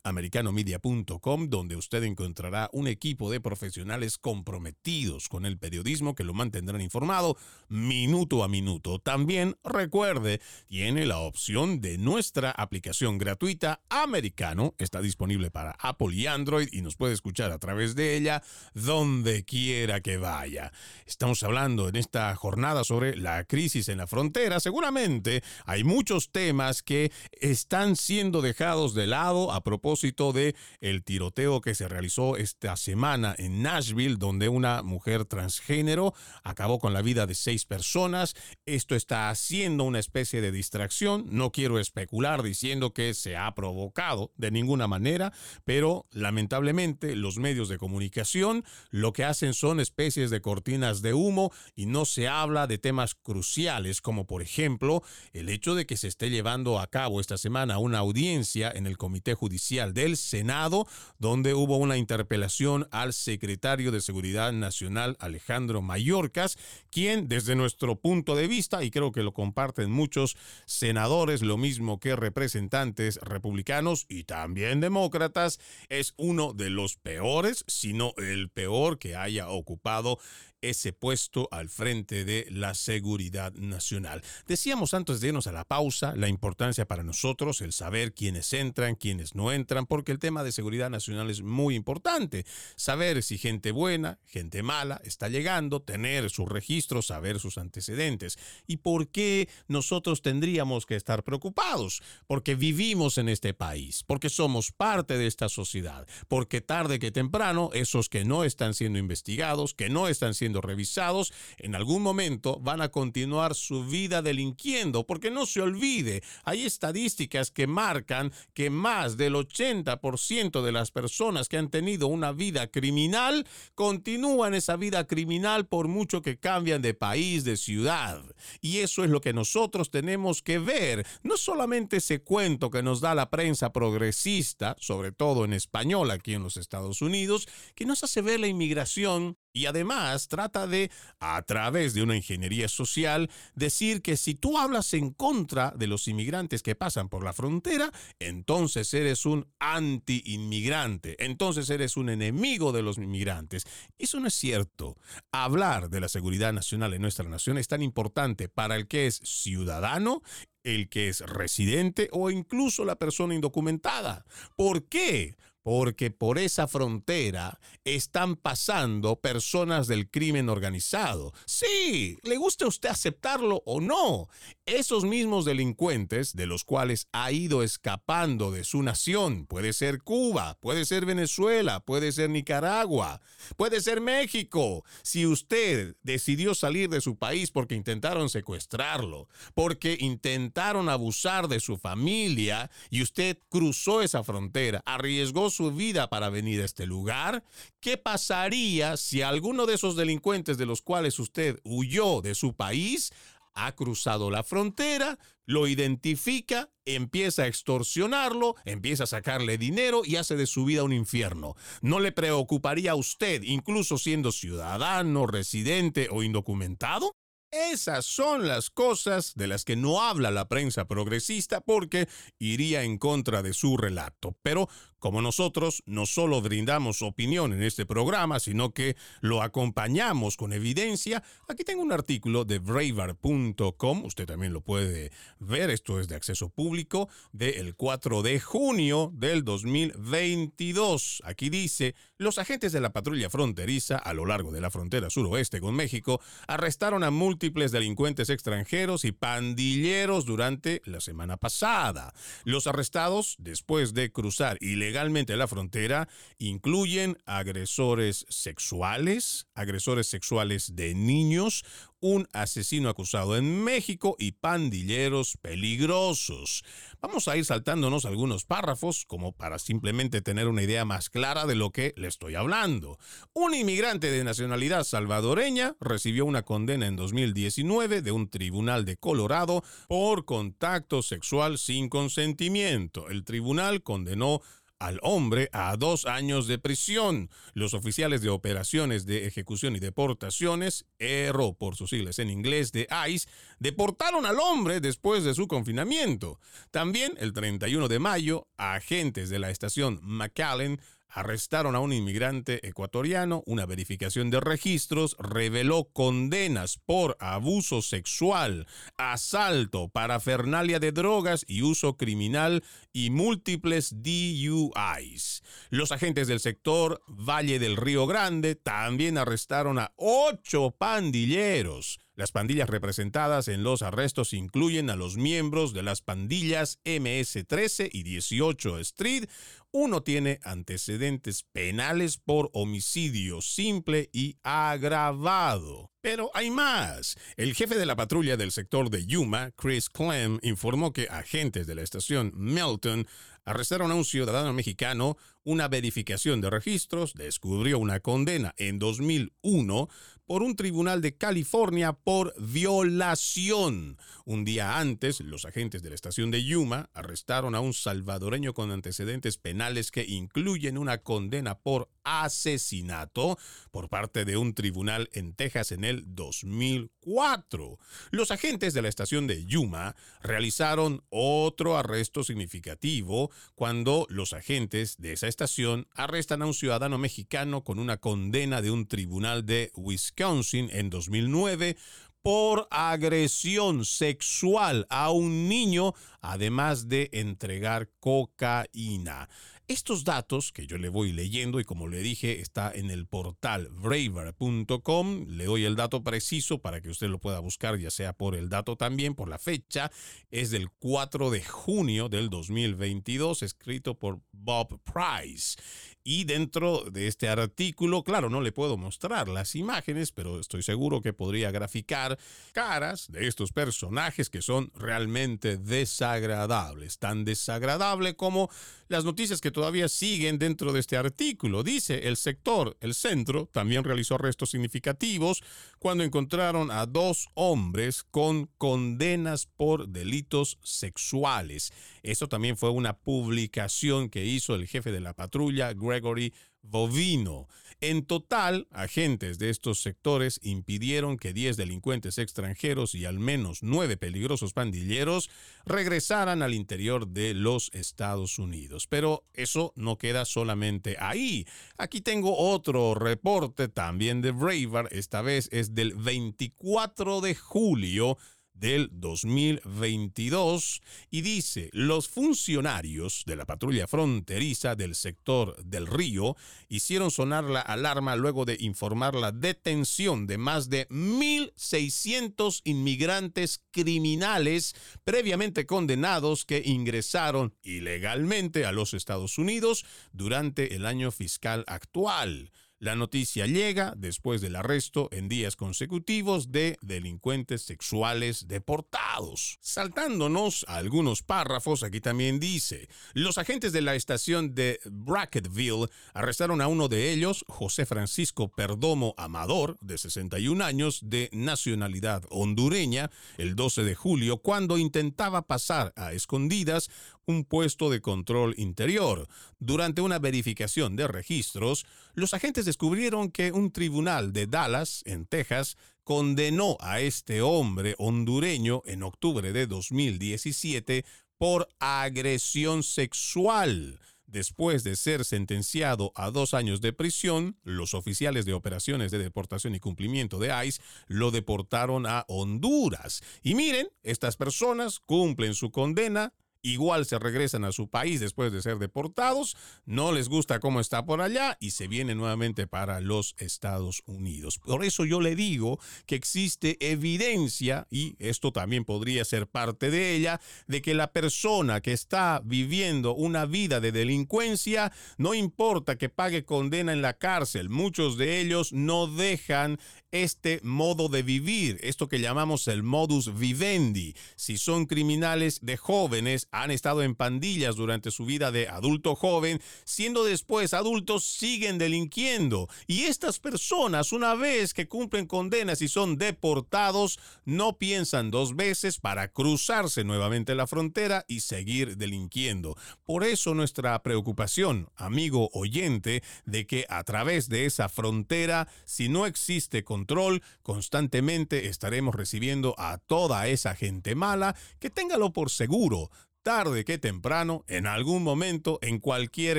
www.americanomedia.com 0.02 1.48
donde 1.48 1.76
usted 1.76 2.02
encontrará 2.04 2.70
un 2.72 2.86
equipo 2.86 3.30
de 3.30 3.40
profesionales 3.40 4.18
comprometidos 4.18 5.28
con 5.28 5.46
el 5.46 5.58
periodismo 5.58 6.14
que 6.14 6.24
lo 6.24 6.34
mantendrán 6.34 6.80
informado 6.80 7.36
minuto 7.68 8.42
a 8.42 8.48
minuto. 8.48 8.98
También 8.98 9.56
recuerde, 9.64 10.40
tiene 10.66 11.06
la 11.06 11.18
opción 11.18 11.80
de 11.80 11.98
nuestra 11.98 12.50
aplicación 12.50 13.18
gratuita 13.18 13.80
Americano, 13.88 14.74
está 14.78 15.00
disponible 15.00 15.50
para 15.50 15.72
Apple 15.78 16.14
y 16.14 16.26
Android 16.26 16.68
y 16.72 16.82
nos 16.82 16.96
puede 16.96 17.14
escuchar 17.14 17.52
a 17.52 17.58
través 17.58 17.94
de 17.94 18.16
ella 18.16 18.42
donde 18.74 19.44
quiera 19.44 20.00
que 20.00 20.16
vaya. 20.16 20.72
Estamos 21.06 21.42
hablando 21.42 21.88
en 21.88 21.96
esta 21.96 22.34
jornada 22.36 22.84
sobre 22.84 23.16
la 23.16 23.44
crisis 23.44 23.88
en 23.88 23.98
la 23.98 24.06
frontera. 24.06 24.60
Seguramente 24.60 25.42
hay 25.64 25.84
muchos 25.84 26.30
temas 26.30 26.82
que 26.82 27.12
están 27.32 27.96
siendo 27.96 28.42
dejados 28.42 28.94
de 28.94 29.06
lado 29.06 29.52
a 29.52 29.62
propósito 29.62 29.89
de 29.90 30.54
el 30.80 31.02
tiroteo 31.02 31.60
que 31.60 31.74
se 31.74 31.88
realizó 31.88 32.36
esta 32.36 32.76
semana 32.76 33.34
en 33.38 33.62
Nashville, 33.62 34.16
donde 34.16 34.48
una 34.48 34.82
mujer 34.82 35.24
transgénero 35.24 36.14
acabó 36.44 36.78
con 36.78 36.92
la 36.92 37.02
vida 37.02 37.26
de 37.26 37.34
seis 37.34 37.64
personas. 37.64 38.34
Esto 38.66 38.94
está 38.94 39.30
haciendo 39.30 39.84
una 39.84 39.98
especie 39.98 40.40
de 40.40 40.52
distracción. 40.52 41.26
No 41.30 41.50
quiero 41.50 41.78
especular 41.78 42.42
diciendo 42.42 42.92
que 42.92 43.14
se 43.14 43.36
ha 43.36 43.52
provocado 43.54 44.32
de 44.36 44.50
ninguna 44.50 44.86
manera, 44.86 45.32
pero 45.64 46.06
lamentablemente 46.12 47.16
los 47.16 47.38
medios 47.38 47.68
de 47.68 47.78
comunicación 47.78 48.64
lo 48.90 49.12
que 49.12 49.24
hacen 49.24 49.54
son 49.54 49.80
especies 49.80 50.30
de 50.30 50.40
cortinas 50.40 51.02
de 51.02 51.14
humo 51.14 51.52
y 51.74 51.86
no 51.86 52.04
se 52.04 52.28
habla 52.28 52.66
de 52.66 52.78
temas 52.78 53.14
cruciales 53.14 54.00
como 54.00 54.26
por 54.26 54.42
ejemplo 54.42 55.02
el 55.32 55.48
hecho 55.48 55.74
de 55.74 55.86
que 55.86 55.96
se 55.96 56.08
esté 56.08 56.30
llevando 56.30 56.78
a 56.78 56.86
cabo 56.86 57.20
esta 57.20 57.38
semana 57.38 57.78
una 57.78 57.98
audiencia 57.98 58.70
en 58.74 58.86
el 58.86 58.96
Comité 58.96 59.34
Judicial 59.34 59.79
del 59.88 60.16
Senado, 60.16 60.86
donde 61.18 61.54
hubo 61.54 61.76
una 61.76 61.96
interpelación 61.96 62.88
al 62.90 63.12
secretario 63.12 63.90
de 63.90 64.00
Seguridad 64.00 64.52
Nacional, 64.52 65.16
Alejandro 65.20 65.82
Mayorkas, 65.82 66.58
quien 66.90 67.28
desde 67.28 67.56
nuestro 67.56 67.96
punto 67.96 68.36
de 68.36 68.46
vista, 68.46 68.84
y 68.84 68.90
creo 68.90 69.12
que 69.12 69.22
lo 69.22 69.32
comparten 69.32 69.90
muchos 69.90 70.36
senadores, 70.66 71.42
lo 71.42 71.56
mismo 71.56 71.98
que 72.00 72.16
representantes 72.16 73.16
republicanos 73.22 74.06
y 74.08 74.24
también 74.24 74.80
demócratas, 74.80 75.60
es 75.88 76.14
uno 76.16 76.52
de 76.52 76.70
los 76.70 76.96
peores, 76.96 77.64
si 77.66 77.92
no 77.92 78.12
el 78.16 78.50
peor 78.50 78.98
que 78.98 79.16
haya 79.16 79.48
ocupado 79.48 80.18
ese 80.62 80.92
puesto 80.92 81.48
al 81.50 81.68
frente 81.68 82.24
de 82.24 82.46
la 82.50 82.74
seguridad 82.74 83.52
nacional. 83.54 84.22
Decíamos 84.46 84.94
antes 84.94 85.20
de 85.20 85.28
irnos 85.28 85.46
a 85.46 85.52
la 85.52 85.64
pausa 85.64 86.14
la 86.16 86.28
importancia 86.28 86.86
para 86.86 87.02
nosotros 87.02 87.60
el 87.60 87.72
saber 87.72 88.12
quiénes 88.12 88.52
entran, 88.52 88.94
quiénes 88.94 89.34
no 89.34 89.52
entran, 89.52 89.86
porque 89.86 90.12
el 90.12 90.18
tema 90.18 90.44
de 90.44 90.52
seguridad 90.52 90.90
nacional 90.90 91.30
es 91.30 91.42
muy 91.42 91.74
importante. 91.74 92.44
Saber 92.76 93.22
si 93.22 93.38
gente 93.38 93.72
buena, 93.72 94.18
gente 94.26 94.62
mala 94.62 95.00
está 95.04 95.28
llegando, 95.28 95.80
tener 95.80 96.30
sus 96.30 96.48
registros, 96.48 97.06
saber 97.06 97.38
sus 97.40 97.58
antecedentes. 97.58 98.38
¿Y 98.66 98.78
por 98.78 99.08
qué 99.08 99.48
nosotros 99.68 100.22
tendríamos 100.22 100.86
que 100.86 100.96
estar 100.96 101.22
preocupados? 101.22 102.02
Porque 102.26 102.54
vivimos 102.54 103.18
en 103.18 103.28
este 103.28 103.54
país, 103.54 104.04
porque 104.06 104.28
somos 104.28 104.72
parte 104.72 105.16
de 105.16 105.26
esta 105.26 105.48
sociedad, 105.48 106.06
porque 106.28 106.60
tarde 106.60 106.98
que 106.98 107.12
temprano 107.12 107.70
esos 107.72 108.08
que 108.08 108.24
no 108.24 108.44
están 108.44 108.74
siendo 108.74 108.98
investigados, 108.98 109.74
que 109.74 109.88
no 109.88 110.08
están 110.08 110.34
siendo 110.34 110.49
revisados, 110.58 111.32
en 111.58 111.74
algún 111.74 112.02
momento 112.02 112.58
van 112.60 112.80
a 112.80 112.88
continuar 112.88 113.54
su 113.54 113.84
vida 113.84 114.22
delinquiendo, 114.22 115.06
porque 115.06 115.30
no 115.30 115.46
se 115.46 115.60
olvide, 115.60 116.22
hay 116.44 116.64
estadísticas 116.64 117.50
que 117.50 117.66
marcan 117.66 118.32
que 118.54 118.70
más 118.70 119.16
del 119.16 119.34
80% 119.34 120.62
de 120.62 120.72
las 120.72 120.90
personas 120.90 121.48
que 121.48 121.58
han 121.58 121.70
tenido 121.70 122.08
una 122.08 122.32
vida 122.32 122.68
criminal 122.68 123.46
continúan 123.74 124.54
esa 124.54 124.76
vida 124.76 125.06
criminal 125.06 125.66
por 125.66 125.88
mucho 125.88 126.22
que 126.22 126.38
cambian 126.38 126.82
de 126.82 126.94
país, 126.94 127.44
de 127.44 127.56
ciudad. 127.56 128.22
Y 128.60 128.78
eso 128.78 129.04
es 129.04 129.10
lo 129.10 129.20
que 129.20 129.32
nosotros 129.32 129.90
tenemos 129.90 130.42
que 130.42 130.58
ver, 130.58 131.06
no 131.22 131.36
solamente 131.36 131.98
ese 131.98 132.22
cuento 132.22 132.70
que 132.70 132.82
nos 132.82 133.00
da 133.00 133.14
la 133.14 133.30
prensa 133.30 133.72
progresista, 133.72 134.76
sobre 134.78 135.12
todo 135.12 135.44
en 135.44 135.52
español 135.52 136.10
aquí 136.10 136.34
en 136.34 136.42
los 136.42 136.56
Estados 136.56 137.02
Unidos, 137.02 137.48
que 137.74 137.86
nos 137.86 138.02
hace 138.04 138.22
ver 138.22 138.40
la 138.40 138.48
inmigración 138.48 139.36
y 139.52 139.66
además 139.66 140.28
trata 140.28 140.66
de, 140.66 140.90
a 141.18 141.42
través 141.42 141.94
de 141.94 142.02
una 142.02 142.16
ingeniería 142.16 142.68
social, 142.68 143.30
decir 143.54 144.02
que 144.02 144.16
si 144.16 144.34
tú 144.34 144.58
hablas 144.58 144.94
en 144.94 145.10
contra 145.10 145.72
de 145.76 145.86
los 145.86 146.08
inmigrantes 146.08 146.62
que 146.62 146.74
pasan 146.74 147.08
por 147.08 147.24
la 147.24 147.32
frontera, 147.32 147.90
entonces 148.18 148.92
eres 148.94 149.26
un 149.26 149.46
anti-inmigrante, 149.58 151.16
entonces 151.24 151.68
eres 151.70 151.96
un 151.96 152.10
enemigo 152.10 152.72
de 152.72 152.82
los 152.82 152.98
inmigrantes. 152.98 153.64
Eso 153.98 154.20
no 154.20 154.28
es 154.28 154.34
cierto. 154.34 154.96
Hablar 155.32 155.90
de 155.90 156.00
la 156.00 156.08
seguridad 156.08 156.52
nacional 156.52 156.94
en 156.94 157.02
nuestra 157.02 157.28
nación 157.28 157.58
es 157.58 157.68
tan 157.68 157.82
importante 157.82 158.48
para 158.48 158.76
el 158.76 158.86
que 158.86 159.06
es 159.06 159.16
ciudadano 159.16 160.22
el 160.62 160.88
que 160.88 161.08
es 161.08 161.20
residente 161.20 162.08
o 162.12 162.30
incluso 162.30 162.84
la 162.84 162.96
persona 162.96 163.34
indocumentada. 163.34 164.24
¿Por 164.56 164.84
qué? 164.88 165.36
Porque 165.62 166.10
por 166.10 166.38
esa 166.38 166.66
frontera 166.66 167.60
están 167.84 168.36
pasando 168.36 169.20
personas 169.20 169.86
del 169.86 170.10
crimen 170.10 170.48
organizado. 170.48 171.32
Sí, 171.46 172.18
le 172.22 172.36
guste 172.36 172.64
a 172.64 172.68
usted 172.68 172.88
aceptarlo 172.88 173.62
o 173.66 173.80
no, 173.80 174.28
esos 174.66 175.04
mismos 175.04 175.44
delincuentes 175.44 176.34
de 176.34 176.46
los 176.46 176.64
cuales 176.64 177.08
ha 177.12 177.32
ido 177.32 177.62
escapando 177.62 178.50
de 178.50 178.64
su 178.64 178.82
nación, 178.82 179.46
puede 179.46 179.72
ser 179.72 180.02
Cuba, 180.02 180.58
puede 180.60 180.84
ser 180.84 181.06
Venezuela, 181.06 181.80
puede 181.80 182.12
ser 182.12 182.30
Nicaragua, 182.30 183.20
puede 183.56 183.80
ser 183.80 184.00
México. 184.00 184.84
Si 185.02 185.26
usted 185.26 185.96
decidió 186.02 186.54
salir 186.54 186.88
de 186.88 187.00
su 187.00 187.16
país 187.16 187.50
porque 187.50 187.74
intentaron 187.74 188.28
secuestrarlo, 188.28 189.28
porque 189.54 189.96
intentaron 190.00 190.88
abusar 190.88 191.48
de 191.48 191.60
su 191.60 191.76
familia 191.76 192.70
y 192.90 193.02
usted 193.02 193.38
cruzó 193.48 194.02
esa 194.02 194.22
frontera, 194.24 194.82
arriesgó 194.86 195.49
su 195.50 195.70
vida 195.72 196.08
para 196.08 196.30
venir 196.30 196.62
a 196.62 196.64
este 196.64 196.86
lugar, 196.86 197.44
¿qué 197.80 197.96
pasaría 197.96 198.96
si 198.96 199.22
alguno 199.22 199.66
de 199.66 199.74
esos 199.74 199.96
delincuentes 199.96 200.58
de 200.58 200.66
los 200.66 200.82
cuales 200.82 201.18
usted 201.18 201.60
huyó 201.64 202.20
de 202.20 202.34
su 202.34 202.54
país 202.54 203.12
ha 203.54 203.72
cruzado 203.74 204.30
la 204.30 204.42
frontera, 204.42 205.18
lo 205.44 205.66
identifica, 205.66 206.70
empieza 206.84 207.42
a 207.42 207.46
extorsionarlo, 207.46 208.54
empieza 208.64 209.04
a 209.04 209.08
sacarle 209.08 209.58
dinero 209.58 210.02
y 210.04 210.16
hace 210.16 210.36
de 210.36 210.46
su 210.46 210.64
vida 210.64 210.84
un 210.84 210.92
infierno. 210.92 211.56
¿No 211.82 212.00
le 212.00 212.12
preocuparía 212.12 212.92
a 212.92 212.96
usted, 212.96 213.42
incluso 213.42 213.98
siendo 213.98 214.32
ciudadano, 214.32 215.26
residente 215.26 216.08
o 216.10 216.22
indocumentado? 216.22 217.16
Esas 217.50 218.06
son 218.06 218.46
las 218.46 218.70
cosas 218.70 219.34
de 219.34 219.48
las 219.48 219.64
que 219.64 219.74
no 219.74 220.00
habla 220.00 220.30
la 220.30 220.46
prensa 220.46 220.86
progresista 220.86 221.60
porque 221.60 222.08
iría 222.38 222.84
en 222.84 222.96
contra 222.96 223.42
de 223.42 223.54
su 223.54 223.76
relato. 223.76 224.36
Pero 224.42 224.68
como 225.00 225.22
nosotros 225.22 225.82
no 225.86 226.04
solo 226.04 226.42
brindamos 226.42 227.00
opinión 227.00 227.54
en 227.54 227.62
este 227.62 227.86
programa, 227.86 228.38
sino 228.38 228.72
que 228.72 228.96
lo 229.22 229.42
acompañamos 229.42 230.36
con 230.36 230.52
evidencia, 230.52 231.24
aquí 231.48 231.64
tengo 231.64 231.82
un 231.82 231.90
artículo 231.90 232.44
de 232.44 232.58
braver.com, 232.58 234.04
usted 234.04 234.26
también 234.26 234.52
lo 234.52 234.60
puede 234.60 235.10
ver, 235.38 235.70
esto 235.70 235.98
es 236.00 236.06
de 236.06 236.16
acceso 236.16 236.50
público, 236.50 237.08
del 237.32 237.74
4 237.74 238.22
de 238.22 238.40
junio 238.40 239.10
del 239.14 239.42
2022. 239.42 241.22
Aquí 241.24 241.48
dice, 241.48 241.94
los 242.18 242.36
agentes 242.38 242.72
de 242.72 242.80
la 242.82 242.92
patrulla 242.92 243.30
fronteriza 243.30 243.96
a 243.96 244.12
lo 244.12 244.26
largo 244.26 244.52
de 244.52 244.60
la 244.60 244.70
frontera 244.70 245.08
suroeste 245.08 245.60
con 245.60 245.74
México 245.74 246.20
arrestaron 246.46 247.04
a 247.04 247.10
múltiples 247.40 247.72
delincuentes 247.72 248.28
extranjeros 248.28 249.06
y 249.06 249.12
pandilleros 249.12 250.26
durante 250.26 250.82
la 250.84 251.00
semana 251.00 251.38
pasada. 251.38 252.12
Los 252.44 252.66
arrestados, 252.66 253.36
después 253.38 253.94
de 253.94 254.12
cruzar 254.12 254.58
ilegalmente, 254.60 254.90
legalmente 254.90 255.38
la 255.38 255.48
frontera 255.48 256.06
incluyen 256.36 257.16
agresores 257.24 258.26
sexuales, 258.28 259.46
agresores 259.54 260.06
sexuales 260.06 260.76
de 260.76 260.94
niños, 260.94 261.64
un 262.00 262.26
asesino 262.32 262.88
acusado 262.88 263.36
en 263.36 263.62
México 263.62 264.16
y 264.18 264.32
pandilleros 264.32 265.36
peligrosos. 265.40 266.64
Vamos 267.00 267.28
a 267.28 267.36
ir 267.36 267.44
saltándonos 267.44 268.04
algunos 268.04 268.44
párrafos 268.44 269.04
como 269.06 269.32
para 269.32 269.58
simplemente 269.58 270.22
tener 270.22 270.48
una 270.48 270.62
idea 270.62 270.84
más 270.84 271.10
clara 271.10 271.46
de 271.46 271.54
lo 271.54 271.70
que 271.70 271.94
le 271.96 272.08
estoy 272.08 272.34
hablando. 272.34 272.98
Un 273.32 273.54
inmigrante 273.54 274.10
de 274.10 274.24
nacionalidad 274.24 274.84
salvadoreña 274.84 275.76
recibió 275.80 276.24
una 276.26 276.42
condena 276.42 276.86
en 276.86 276.96
2019 276.96 278.02
de 278.02 278.12
un 278.12 278.28
tribunal 278.28 278.84
de 278.84 278.96
Colorado 278.96 279.62
por 279.88 280.24
contacto 280.24 281.02
sexual 281.02 281.58
sin 281.58 281.88
consentimiento. 281.88 283.08
El 283.08 283.24
tribunal 283.24 283.82
condenó 283.82 284.40
al 284.80 284.98
hombre 285.02 285.48
a 285.52 285.76
dos 285.76 286.06
años 286.06 286.48
de 286.48 286.58
prisión. 286.58 287.30
Los 287.54 287.74
oficiales 287.74 288.22
de 288.22 288.30
operaciones 288.30 289.06
de 289.06 289.26
ejecución 289.26 289.76
y 289.76 289.78
deportaciones, 289.78 290.86
ERO 290.98 291.52
por 291.52 291.76
sus 291.76 291.90
siglas 291.90 292.18
en 292.18 292.30
inglés 292.30 292.72
de 292.72 292.88
ICE, 293.08 293.28
deportaron 293.60 294.26
al 294.26 294.40
hombre 294.40 294.80
después 294.80 295.22
de 295.22 295.34
su 295.34 295.46
confinamiento. 295.46 296.40
También 296.72 297.12
el 297.18 297.32
31 297.32 297.86
de 297.86 297.98
mayo, 297.98 298.48
agentes 298.56 299.28
de 299.30 299.38
la 299.38 299.50
estación 299.50 300.00
McAllen 300.02 300.80
arrestaron 301.10 301.74
a 301.74 301.80
un 301.80 301.92
inmigrante 301.92 302.66
ecuatoriano, 302.66 303.42
una 303.46 303.66
verificación 303.66 304.30
de 304.30 304.40
registros 304.40 305.16
reveló 305.18 305.84
condenas 305.92 306.78
por 306.78 307.16
abuso 307.20 307.82
sexual, 307.82 308.66
asalto, 308.96 309.88
parafernalia 309.88 310.78
de 310.78 310.92
drogas 310.92 311.44
y 311.46 311.62
uso 311.62 311.96
criminal 311.96 312.64
y 312.92 313.10
múltiples 313.10 314.02
DUIs. 314.02 315.42
Los 315.70 315.92
agentes 315.92 316.28
del 316.28 316.40
sector 316.40 317.02
Valle 317.06 317.58
del 317.58 317.76
Río 317.76 318.06
Grande 318.06 318.54
también 318.54 319.18
arrestaron 319.18 319.78
a 319.78 319.92
ocho 319.96 320.74
pandilleros. 320.76 321.98
Las 322.20 322.32
pandillas 322.32 322.68
representadas 322.68 323.48
en 323.48 323.62
los 323.62 323.80
arrestos 323.80 324.34
incluyen 324.34 324.90
a 324.90 324.94
los 324.94 325.16
miembros 325.16 325.72
de 325.72 325.82
las 325.82 326.02
pandillas 326.02 326.78
MS-13 326.84 327.88
y 327.90 328.02
18 328.02 328.78
Street, 328.80 329.24
uno 329.72 330.02
tiene 330.02 330.38
antecedentes 330.42 331.44
penales 331.44 332.18
por 332.18 332.50
homicidio 332.52 333.40
simple 333.40 334.10
y 334.12 334.36
agravado. 334.42 335.92
Pero 336.02 336.30
hay 336.34 336.50
más. 336.50 337.16
El 337.38 337.54
jefe 337.54 337.76
de 337.76 337.86
la 337.86 337.96
patrulla 337.96 338.36
del 338.36 338.52
sector 338.52 338.90
de 338.90 339.06
Yuma, 339.06 339.52
Chris 339.52 339.88
Clem, 339.88 340.40
informó 340.42 340.92
que 340.92 341.08
agentes 341.10 341.66
de 341.66 341.74
la 341.74 341.82
estación 341.82 342.32
Melton 342.34 343.06
arrestaron 343.44 343.90
a 343.90 343.94
un 343.94 344.04
ciudadano 344.04 344.52
mexicano, 344.52 345.16
una 345.44 345.68
verificación 345.68 346.40
de 346.40 346.50
registros 346.50 347.14
descubrió 347.14 347.78
una 347.78 348.00
condena 348.00 348.54
en 348.58 348.78
2001 348.78 349.88
por 350.30 350.44
un 350.44 350.54
tribunal 350.54 351.02
de 351.02 351.16
California 351.16 351.92
por 351.92 352.32
violación. 352.38 353.98
Un 354.24 354.44
día 354.44 354.78
antes, 354.78 355.18
los 355.22 355.44
agentes 355.44 355.82
de 355.82 355.88
la 355.88 355.96
estación 355.96 356.30
de 356.30 356.44
Yuma 356.44 356.88
arrestaron 356.94 357.56
a 357.56 357.60
un 357.60 357.74
salvadoreño 357.74 358.54
con 358.54 358.70
antecedentes 358.70 359.38
penales 359.38 359.90
que 359.90 360.04
incluyen 360.04 360.78
una 360.78 360.98
condena 360.98 361.58
por 361.58 361.88
asesinato 362.04 363.38
por 363.70 363.88
parte 363.88 364.24
de 364.24 364.36
un 364.36 364.54
tribunal 364.54 365.08
en 365.12 365.34
Texas 365.34 365.72
en 365.72 365.84
el 365.84 366.04
2004. 366.14 367.78
Los 368.10 368.30
agentes 368.30 368.74
de 368.74 368.82
la 368.82 368.88
estación 368.88 369.26
de 369.26 369.44
Yuma 369.44 369.94
realizaron 370.22 371.02
otro 371.10 371.76
arresto 371.76 372.24
significativo 372.24 373.30
cuando 373.54 374.06
los 374.10 374.32
agentes 374.32 374.96
de 374.98 375.12
esa 375.12 375.28
estación 375.28 375.86
arrestan 375.94 376.42
a 376.42 376.46
un 376.46 376.54
ciudadano 376.54 376.98
mexicano 376.98 377.64
con 377.64 377.78
una 377.78 377.98
condena 377.98 378.62
de 378.62 378.70
un 378.70 378.86
tribunal 378.86 379.46
de 379.46 379.72
Wisconsin 379.76 380.68
en 380.72 380.90
2009 380.90 381.76
por 382.22 382.68
agresión 382.70 383.84
sexual 383.84 384.86
a 384.90 385.10
un 385.10 385.48
niño, 385.48 385.94
además 386.20 386.88
de 386.88 387.08
entregar 387.12 387.90
cocaína. 387.98 389.28
Estos 389.70 390.02
datos 390.02 390.50
que 390.50 390.66
yo 390.66 390.78
le 390.78 390.88
voy 390.88 391.12
leyendo 391.12 391.60
y 391.60 391.64
como 391.64 391.86
le 391.86 392.00
dije 392.00 392.40
está 392.40 392.72
en 392.74 392.90
el 392.90 393.06
portal 393.06 393.68
braver.com, 393.70 395.26
le 395.28 395.44
doy 395.44 395.64
el 395.64 395.76
dato 395.76 396.02
preciso 396.02 396.58
para 396.58 396.80
que 396.80 396.88
usted 396.88 397.06
lo 397.06 397.20
pueda 397.20 397.38
buscar 397.38 397.78
ya 397.78 397.92
sea 397.92 398.12
por 398.12 398.34
el 398.34 398.48
dato 398.48 398.74
también, 398.74 399.14
por 399.14 399.28
la 399.28 399.38
fecha, 399.38 399.92
es 400.32 400.50
del 400.50 400.70
4 400.70 401.30
de 401.30 401.44
junio 401.44 402.08
del 402.08 402.30
2022, 402.30 403.44
escrito 403.44 403.96
por 403.96 404.18
Bob 404.32 404.80
Price. 404.82 405.56
Y 406.02 406.24
dentro 406.24 406.84
de 406.90 407.08
este 407.08 407.28
artículo, 407.28 408.02
claro, 408.02 408.30
no 408.30 408.40
le 408.40 408.52
puedo 408.52 408.78
mostrar 408.78 409.28
las 409.28 409.54
imágenes, 409.54 410.12
pero 410.12 410.40
estoy 410.40 410.62
seguro 410.62 411.02
que 411.02 411.12
podría 411.12 411.50
graficar 411.50 412.18
caras 412.52 413.08
de 413.12 413.26
estos 413.26 413.52
personajes 413.52 414.30
que 414.30 414.40
son 414.40 414.72
realmente 414.74 415.58
desagradables, 415.58 416.98
tan 416.98 417.26
desagradable 417.26 418.16
como 418.16 418.48
las 418.88 419.04
noticias 419.04 419.40
que 419.40 419.50
todavía 419.50 419.88
siguen 419.88 420.38
dentro 420.38 420.72
de 420.72 420.80
este 420.80 420.96
artículo. 420.96 421.62
Dice, 421.62 422.08
el 422.08 422.16
sector, 422.16 422.76
el 422.80 422.94
centro, 422.94 423.46
también 423.52 423.84
realizó 423.84 424.14
arrestos 424.16 424.50
significativos 424.50 425.42
cuando 425.78 426.02
encontraron 426.02 426.70
a 426.70 426.86
dos 426.86 427.28
hombres 427.34 428.04
con 428.10 428.46
condenas 428.58 429.46
por 429.46 429.88
delitos 429.88 430.58
sexuales. 430.62 431.72
Eso 432.02 432.26
también 432.26 432.56
fue 432.56 432.70
una 432.70 432.96
publicación 432.96 434.08
que 434.08 434.24
hizo 434.24 434.54
el 434.54 434.66
jefe 434.66 434.90
de 434.90 435.00
la 435.00 435.14
patrulla, 435.14 435.72
Gregory 435.90 436.32
Bovino. 436.62 437.48
En 437.82 438.04
total, 438.04 438.68
agentes 438.72 439.38
de 439.38 439.48
estos 439.48 439.80
sectores 439.80 440.38
impidieron 440.42 441.16
que 441.16 441.32
10 441.32 441.56
delincuentes 441.56 442.18
extranjeros 442.18 442.94
y 442.94 443.06
al 443.06 443.18
menos 443.18 443.62
9 443.62 443.96
peligrosos 443.96 444.52
pandilleros 444.52 445.30
regresaran 445.64 446.42
al 446.42 446.52
interior 446.52 447.08
de 447.08 447.32
los 447.32 447.70
Estados 447.72 448.38
Unidos. 448.38 448.86
Pero 448.86 449.24
eso 449.32 449.72
no 449.76 449.96
queda 449.96 450.26
solamente 450.26 450.96
ahí. 451.00 451.46
Aquí 451.78 452.02
tengo 452.02 452.36
otro 452.36 452.94
reporte 452.94 453.68
también 453.68 454.20
de 454.20 454.32
Braver, 454.32 454.88
esta 454.90 455.22
vez 455.22 455.48
es 455.50 455.74
del 455.74 455.94
24 455.94 457.22
de 457.22 457.34
julio 457.34 458.18
del 458.60 458.90
2022 458.92 460.82
y 461.10 461.22
dice, 461.22 461.70
los 461.72 462.08
funcionarios 462.08 463.24
de 463.26 463.36
la 463.36 463.46
patrulla 463.46 463.86
fronteriza 463.86 464.76
del 464.76 464.94
sector 464.94 465.56
del 465.64 465.86
río 465.86 466.36
hicieron 466.68 467.10
sonar 467.10 467.44
la 467.44 467.60
alarma 467.60 468.16
luego 468.16 468.44
de 468.44 468.58
informar 468.60 469.14
la 469.14 469.32
detención 469.32 470.26
de 470.26 470.38
más 470.38 470.68
de 470.68 470.86
1.600 470.88 472.60
inmigrantes 472.64 473.64
criminales 473.70 474.74
previamente 475.04 475.66
condenados 475.66 476.44
que 476.44 476.62
ingresaron 476.64 477.54
ilegalmente 477.62 478.66
a 478.66 478.72
los 478.72 478.94
Estados 478.94 479.38
Unidos 479.38 479.86
durante 480.12 480.74
el 480.74 480.84
año 480.84 481.10
fiscal 481.10 481.64
actual. 481.66 482.52
La 482.82 482.96
noticia 482.96 483.46
llega 483.46 483.92
después 483.94 484.40
del 484.40 484.56
arresto 484.56 485.10
en 485.12 485.28
días 485.28 485.54
consecutivos 485.54 486.50
de 486.50 486.78
delincuentes 486.80 487.60
sexuales 487.60 488.48
deportados. 488.48 489.58
Saltándonos 489.60 490.64
a 490.66 490.76
algunos 490.76 491.22
párrafos, 491.22 491.82
aquí 491.82 492.00
también 492.00 492.40
dice, 492.40 492.88
los 493.12 493.36
agentes 493.36 493.74
de 493.74 493.82
la 493.82 493.96
estación 493.96 494.54
de 494.54 494.80
Bracketville 494.90 495.90
arrestaron 496.14 496.62
a 496.62 496.68
uno 496.68 496.88
de 496.88 497.12
ellos, 497.12 497.44
José 497.48 497.84
Francisco 497.84 498.48
Perdomo 498.48 499.12
Amador, 499.18 499.76
de 499.82 499.98
61 499.98 500.64
años, 500.64 501.00
de 501.02 501.28
nacionalidad 501.32 502.22
hondureña, 502.30 503.10
el 503.36 503.56
12 503.56 503.84
de 503.84 503.94
julio, 503.94 504.38
cuando 504.38 504.78
intentaba 504.78 505.46
pasar 505.46 505.92
a 505.96 506.14
escondidas 506.14 506.88
un 507.30 507.44
puesto 507.44 507.88
de 507.88 508.00
control 508.02 508.54
interior. 508.58 509.26
Durante 509.58 510.02
una 510.02 510.18
verificación 510.18 510.96
de 510.96 511.08
registros, 511.08 511.86
los 512.14 512.34
agentes 512.34 512.66
descubrieron 512.66 513.30
que 513.30 513.52
un 513.52 513.70
tribunal 513.70 514.32
de 514.32 514.46
Dallas, 514.46 515.02
en 515.06 515.24
Texas, 515.24 515.78
condenó 516.04 516.76
a 516.80 517.00
este 517.00 517.40
hombre 517.40 517.94
hondureño 517.98 518.82
en 518.84 519.02
octubre 519.02 519.52
de 519.52 519.66
2017 519.66 521.04
por 521.38 521.68
agresión 521.78 522.82
sexual. 522.82 524.00
Después 524.30 524.84
de 524.84 524.94
ser 524.94 525.24
sentenciado 525.24 526.12
a 526.14 526.30
dos 526.30 526.54
años 526.54 526.80
de 526.80 526.92
prisión, 526.92 527.56
los 527.64 527.94
oficiales 527.94 528.44
de 528.44 528.52
operaciones 528.52 529.10
de 529.10 529.18
deportación 529.18 529.74
y 529.74 529.80
cumplimiento 529.80 530.38
de 530.38 530.52
ICE 530.66 530.80
lo 531.08 531.32
deportaron 531.32 532.06
a 532.06 532.24
Honduras. 532.28 533.22
Y 533.42 533.56
miren, 533.56 533.88
estas 534.04 534.36
personas 534.36 535.00
cumplen 535.00 535.54
su 535.54 535.72
condena 535.72 536.32
igual 536.62 537.06
se 537.06 537.18
regresan 537.18 537.64
a 537.64 537.72
su 537.72 537.88
país 537.88 538.20
después 538.20 538.52
de 538.52 538.62
ser 538.62 538.78
deportados, 538.78 539.56
no 539.86 540.12
les 540.12 540.28
gusta 540.28 540.60
cómo 540.60 540.80
está 540.80 541.04
por 541.04 541.20
allá 541.20 541.56
y 541.60 541.70
se 541.70 541.88
vienen 541.88 542.18
nuevamente 542.18 542.66
para 542.66 543.00
los 543.00 543.34
Estados 543.38 544.02
Unidos. 544.06 544.58
Por 544.58 544.84
eso 544.84 545.04
yo 545.04 545.20
le 545.20 545.34
digo 545.36 545.78
que 546.06 546.14
existe 546.14 546.76
evidencia, 546.80 547.86
y 547.90 548.16
esto 548.18 548.52
también 548.52 548.84
podría 548.84 549.24
ser 549.24 549.46
parte 549.46 549.90
de 549.90 550.14
ella, 550.14 550.40
de 550.66 550.82
que 550.82 550.94
la 550.94 551.12
persona 551.12 551.80
que 551.80 551.92
está 551.92 552.40
viviendo 552.44 553.14
una 553.14 553.46
vida 553.46 553.80
de 553.80 553.92
delincuencia, 553.92 554.92
no 555.18 555.34
importa 555.34 555.96
que 555.96 556.08
pague 556.08 556.44
condena 556.44 556.92
en 556.92 557.02
la 557.02 557.14
cárcel, 557.14 557.68
muchos 557.70 558.16
de 558.16 558.40
ellos 558.40 558.72
no 558.72 559.06
dejan 559.06 559.78
este 560.12 560.60
modo 560.62 561.08
de 561.08 561.22
vivir, 561.22 561.78
esto 561.82 562.08
que 562.08 562.20
llamamos 562.20 562.66
el 562.68 562.82
modus 562.82 563.38
vivendi. 563.38 564.14
Si 564.36 564.58
son 564.58 564.86
criminales 564.86 565.60
de 565.62 565.76
jóvenes, 565.76 566.48
han 566.52 566.70
estado 566.70 567.02
en 567.02 567.14
pandillas 567.14 567.76
durante 567.76 568.10
su 568.10 568.24
vida 568.24 568.50
de 568.50 568.68
adulto 568.68 569.14
joven, 569.14 569.60
siendo 569.84 570.24
después 570.24 570.74
adultos 570.74 571.24
siguen 571.24 571.78
delinquiendo. 571.78 572.68
Y 572.86 573.02
estas 573.02 573.38
personas, 573.38 574.12
una 574.12 574.34
vez 574.34 574.74
que 574.74 574.88
cumplen 574.88 575.26
condenas 575.26 575.82
y 575.82 575.88
son 575.88 576.16
deportados, 576.16 577.18
no 577.44 577.78
piensan 577.78 578.30
dos 578.30 578.56
veces 578.56 578.98
para 578.98 579.28
cruzarse 579.28 580.04
nuevamente 580.04 580.54
la 580.54 580.66
frontera 580.66 581.24
y 581.28 581.40
seguir 581.40 581.96
delinquiendo. 581.96 582.76
Por 583.04 583.24
eso 583.24 583.54
nuestra 583.54 584.02
preocupación, 584.02 584.88
amigo 584.96 585.50
oyente, 585.52 586.22
de 586.44 586.66
que 586.66 586.86
a 586.88 587.04
través 587.04 587.48
de 587.48 587.66
esa 587.66 587.88
frontera, 587.88 588.68
si 588.84 589.08
no 589.08 589.26
existe 589.26 589.84
control, 589.84 590.42
constantemente 590.62 591.68
estaremos 591.68 592.14
recibiendo 592.14 592.74
a 592.78 592.98
toda 592.98 593.46
esa 593.48 593.74
gente 593.74 594.14
mala 594.14 594.56
que 594.78 594.90
téngalo 594.90 595.32
por 595.32 595.50
seguro 595.50 596.10
tarde 596.42 596.84
que 596.84 596.98
temprano, 596.98 597.64
en 597.68 597.86
algún 597.86 598.22
momento, 598.22 598.78
en 598.82 598.98
cualquier 598.98 599.58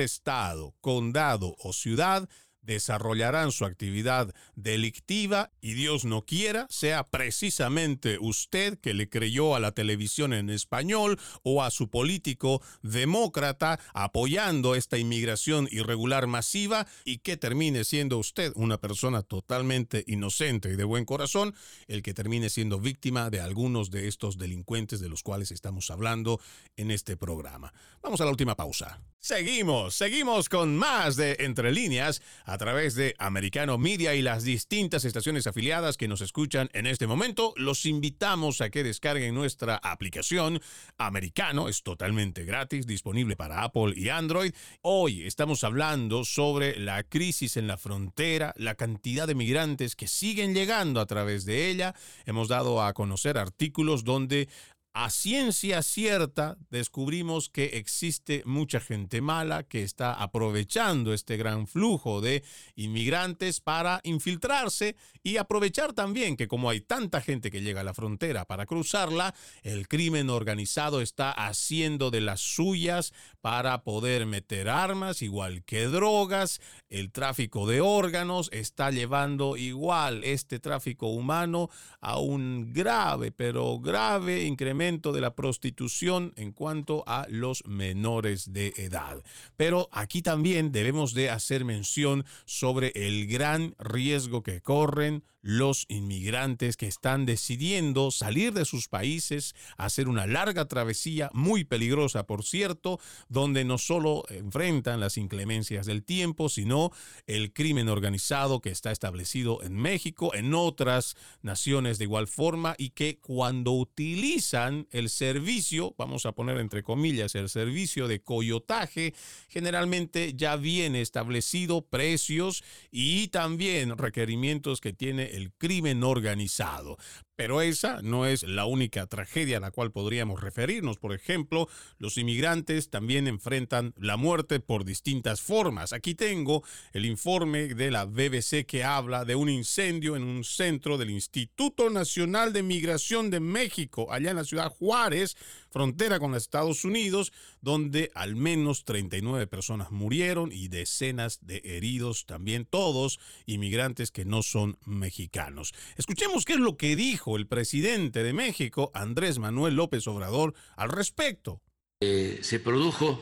estado, 0.00 0.74
condado 0.80 1.56
o 1.58 1.72
ciudad, 1.72 2.28
desarrollarán 2.62 3.52
su 3.52 3.64
actividad 3.64 4.34
delictiva 4.54 5.50
y 5.60 5.74
Dios 5.74 6.04
no 6.04 6.24
quiera 6.24 6.66
sea 6.70 7.04
precisamente 7.04 8.18
usted 8.20 8.78
que 8.78 8.94
le 8.94 9.08
creyó 9.08 9.54
a 9.54 9.60
la 9.60 9.72
televisión 9.72 10.32
en 10.32 10.50
español 10.50 11.18
o 11.42 11.62
a 11.62 11.70
su 11.70 11.90
político 11.90 12.62
demócrata 12.82 13.80
apoyando 13.94 14.74
esta 14.74 14.98
inmigración 14.98 15.68
irregular 15.70 16.26
masiva 16.26 16.86
y 17.04 17.18
que 17.18 17.36
termine 17.36 17.84
siendo 17.84 18.18
usted 18.18 18.52
una 18.54 18.78
persona 18.78 19.22
totalmente 19.22 20.04
inocente 20.06 20.70
y 20.70 20.76
de 20.76 20.84
buen 20.84 21.04
corazón 21.04 21.54
el 21.88 22.02
que 22.02 22.14
termine 22.14 22.48
siendo 22.48 22.78
víctima 22.78 23.30
de 23.30 23.40
algunos 23.40 23.90
de 23.90 24.08
estos 24.08 24.38
delincuentes 24.38 25.00
de 25.00 25.08
los 25.08 25.22
cuales 25.22 25.50
estamos 25.50 25.90
hablando 25.90 26.40
en 26.76 26.90
este 26.90 27.16
programa. 27.16 27.72
Vamos 28.02 28.20
a 28.20 28.24
la 28.24 28.30
última 28.30 28.56
pausa. 28.56 29.00
Seguimos, 29.24 29.94
seguimos 29.94 30.48
con 30.48 30.76
más 30.76 31.14
de 31.14 31.36
Entre 31.38 31.70
líneas 31.70 32.20
a 32.44 32.58
través 32.58 32.96
de 32.96 33.14
Americano 33.20 33.78
Media 33.78 34.16
y 34.16 34.20
las 34.20 34.42
distintas 34.42 35.04
estaciones 35.04 35.46
afiliadas 35.46 35.96
que 35.96 36.08
nos 36.08 36.22
escuchan 36.22 36.68
en 36.72 36.88
este 36.88 37.06
momento. 37.06 37.54
Los 37.56 37.86
invitamos 37.86 38.60
a 38.60 38.70
que 38.70 38.82
descarguen 38.82 39.32
nuestra 39.32 39.76
aplicación. 39.76 40.60
Americano 40.98 41.68
es 41.68 41.84
totalmente 41.84 42.44
gratis, 42.44 42.84
disponible 42.84 43.36
para 43.36 43.62
Apple 43.62 43.94
y 43.94 44.08
Android. 44.08 44.54
Hoy 44.80 45.24
estamos 45.24 45.62
hablando 45.62 46.24
sobre 46.24 46.76
la 46.80 47.04
crisis 47.04 47.56
en 47.56 47.68
la 47.68 47.76
frontera, 47.76 48.52
la 48.56 48.74
cantidad 48.74 49.28
de 49.28 49.36
migrantes 49.36 49.94
que 49.94 50.08
siguen 50.08 50.52
llegando 50.52 51.00
a 51.00 51.06
través 51.06 51.44
de 51.44 51.70
ella. 51.70 51.94
Hemos 52.26 52.48
dado 52.48 52.82
a 52.82 52.92
conocer 52.92 53.38
artículos 53.38 54.02
donde 54.02 54.48
a 54.94 55.08
ciencia 55.08 55.80
cierta 55.82 56.58
descubrimos 56.68 57.48
que 57.48 57.78
existe 57.78 58.42
mucha 58.44 58.78
gente 58.78 59.22
mala 59.22 59.62
que 59.62 59.82
está 59.82 60.12
aprovechando 60.12 61.14
este 61.14 61.38
gran 61.38 61.66
flujo 61.66 62.20
de 62.20 62.44
inmigrantes 62.76 63.60
para 63.60 64.00
infiltrarse 64.04 64.96
y 65.22 65.38
aprovechar 65.38 65.94
también 65.94 66.36
que 66.36 66.46
como 66.46 66.68
hay 66.68 66.82
tanta 66.82 67.22
gente 67.22 67.50
que 67.50 67.62
llega 67.62 67.80
a 67.80 67.84
la 67.84 67.94
frontera 67.94 68.44
para 68.44 68.66
cruzarla, 68.66 69.34
el 69.62 69.88
crimen 69.88 70.28
organizado 70.28 71.00
está 71.00 71.30
haciendo 71.30 72.10
de 72.10 72.20
las 72.20 72.40
suyas 72.40 73.14
para 73.40 73.84
poder 73.84 74.26
meter 74.26 74.68
armas, 74.68 75.22
igual 75.22 75.64
que 75.64 75.86
drogas, 75.86 76.60
el 76.90 77.12
tráfico 77.12 77.66
de 77.66 77.80
órganos 77.80 78.50
está 78.52 78.90
llevando 78.90 79.56
igual 79.56 80.22
este 80.24 80.58
tráfico 80.58 81.06
humano 81.06 81.70
a 82.00 82.18
un 82.18 82.72
grave, 82.74 83.32
pero 83.32 83.78
grave 83.78 84.44
incremento 84.44 84.81
de 84.82 85.20
la 85.20 85.36
prostitución 85.36 86.32
en 86.34 86.50
cuanto 86.50 87.04
a 87.06 87.26
los 87.28 87.64
menores 87.66 88.52
de 88.52 88.72
edad. 88.76 89.22
Pero 89.56 89.88
aquí 89.92 90.22
también 90.22 90.72
debemos 90.72 91.14
de 91.14 91.30
hacer 91.30 91.64
mención 91.64 92.24
sobre 92.46 92.90
el 92.96 93.28
gran 93.28 93.76
riesgo 93.78 94.42
que 94.42 94.60
corren 94.60 95.22
los 95.42 95.86
inmigrantes 95.88 96.76
que 96.76 96.86
están 96.86 97.26
decidiendo 97.26 98.10
salir 98.10 98.52
de 98.52 98.64
sus 98.64 98.88
países, 98.88 99.54
hacer 99.76 100.08
una 100.08 100.26
larga 100.26 100.66
travesía, 100.66 101.30
muy 101.34 101.64
peligrosa 101.64 102.26
por 102.26 102.44
cierto, 102.44 103.00
donde 103.28 103.64
no 103.64 103.76
solo 103.76 104.24
enfrentan 104.28 105.00
las 105.00 105.18
inclemencias 105.18 105.84
del 105.84 106.04
tiempo, 106.04 106.48
sino 106.48 106.90
el 107.26 107.52
crimen 107.52 107.88
organizado 107.88 108.60
que 108.60 108.70
está 108.70 108.92
establecido 108.92 109.62
en 109.62 109.74
México, 109.74 110.34
en 110.34 110.54
otras 110.54 111.16
naciones 111.42 111.98
de 111.98 112.04
igual 112.04 112.28
forma, 112.28 112.74
y 112.78 112.90
que 112.90 113.18
cuando 113.18 113.72
utilizan 113.72 114.86
el 114.92 115.10
servicio, 115.10 115.94
vamos 115.98 116.24
a 116.24 116.32
poner 116.32 116.58
entre 116.58 116.82
comillas, 116.82 117.34
el 117.34 117.48
servicio 117.48 118.06
de 118.06 118.22
coyotaje, 118.22 119.14
generalmente 119.48 120.34
ya 120.34 120.56
viene 120.56 121.00
establecido 121.00 121.82
precios 121.82 122.62
y 122.90 123.28
también 123.28 123.98
requerimientos 123.98 124.80
que 124.80 124.92
tiene 124.92 125.31
el 125.32 125.52
crimen 125.52 126.04
organizado. 126.04 126.96
Pero 127.34 127.62
esa 127.62 128.02
no 128.02 128.26
es 128.26 128.42
la 128.42 128.66
única 128.66 129.06
tragedia 129.06 129.56
a 129.56 129.60
la 129.60 129.70
cual 129.70 129.90
podríamos 129.90 130.42
referirnos. 130.42 130.98
Por 130.98 131.14
ejemplo, 131.14 131.66
los 131.98 132.18
inmigrantes 132.18 132.90
también 132.90 133.26
enfrentan 133.26 133.94
la 133.96 134.18
muerte 134.18 134.60
por 134.60 134.84
distintas 134.84 135.40
formas. 135.40 135.94
Aquí 135.94 136.14
tengo 136.14 136.62
el 136.92 137.06
informe 137.06 137.74
de 137.74 137.90
la 137.90 138.04
BBC 138.04 138.66
que 138.66 138.84
habla 138.84 139.24
de 139.24 139.34
un 139.34 139.48
incendio 139.48 140.14
en 140.14 140.24
un 140.24 140.44
centro 140.44 140.98
del 140.98 141.08
Instituto 141.08 141.88
Nacional 141.88 142.52
de 142.52 142.62
Migración 142.62 143.30
de 143.30 143.40
México, 143.40 144.12
allá 144.12 144.30
en 144.30 144.36
la 144.36 144.44
ciudad 144.44 144.70
Juárez, 144.70 145.36
frontera 145.70 146.18
con 146.18 146.32
los 146.32 146.42
Estados 146.42 146.84
Unidos, 146.84 147.32
donde 147.62 148.10
al 148.14 148.36
menos 148.36 148.84
39 148.84 149.46
personas 149.46 149.90
murieron 149.90 150.52
y 150.52 150.68
decenas 150.68 151.38
de 151.46 151.62
heridos, 151.64 152.26
también 152.26 152.66
todos 152.66 153.18
inmigrantes 153.46 154.10
que 154.10 154.26
no 154.26 154.42
son 154.42 154.76
mexicanos. 154.84 155.72
Escuchemos 155.96 156.44
qué 156.44 156.54
es 156.54 156.60
lo 156.60 156.76
que 156.76 156.94
dijo 156.94 157.21
el 157.36 157.46
presidente 157.46 158.22
de 158.22 158.32
México, 158.32 158.90
Andrés 158.94 159.38
Manuel 159.38 159.76
López 159.76 160.06
Obrador, 160.08 160.54
al 160.76 160.88
respecto. 160.88 161.60
Eh, 162.00 162.40
se 162.42 162.58
produjo 162.58 163.20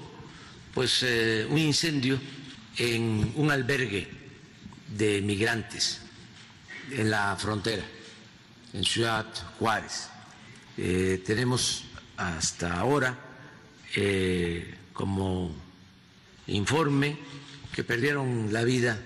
pues 0.72 1.02
eh, 1.02 1.46
un 1.50 1.58
incendio 1.58 2.18
en 2.78 3.32
un 3.36 3.50
albergue 3.50 4.08
de 4.96 5.20
migrantes 5.20 6.00
en 6.90 7.10
la 7.10 7.36
frontera, 7.36 7.84
en 8.72 8.82
Ciudad 8.84 9.26
Juárez. 9.58 10.08
Eh, 10.78 11.22
tenemos 11.26 11.84
hasta 12.16 12.78
ahora 12.78 13.26
como 14.92 15.52
informe 16.46 17.18
que 17.74 17.84
perdieron 17.84 18.52
la 18.52 18.64
vida 18.64 18.98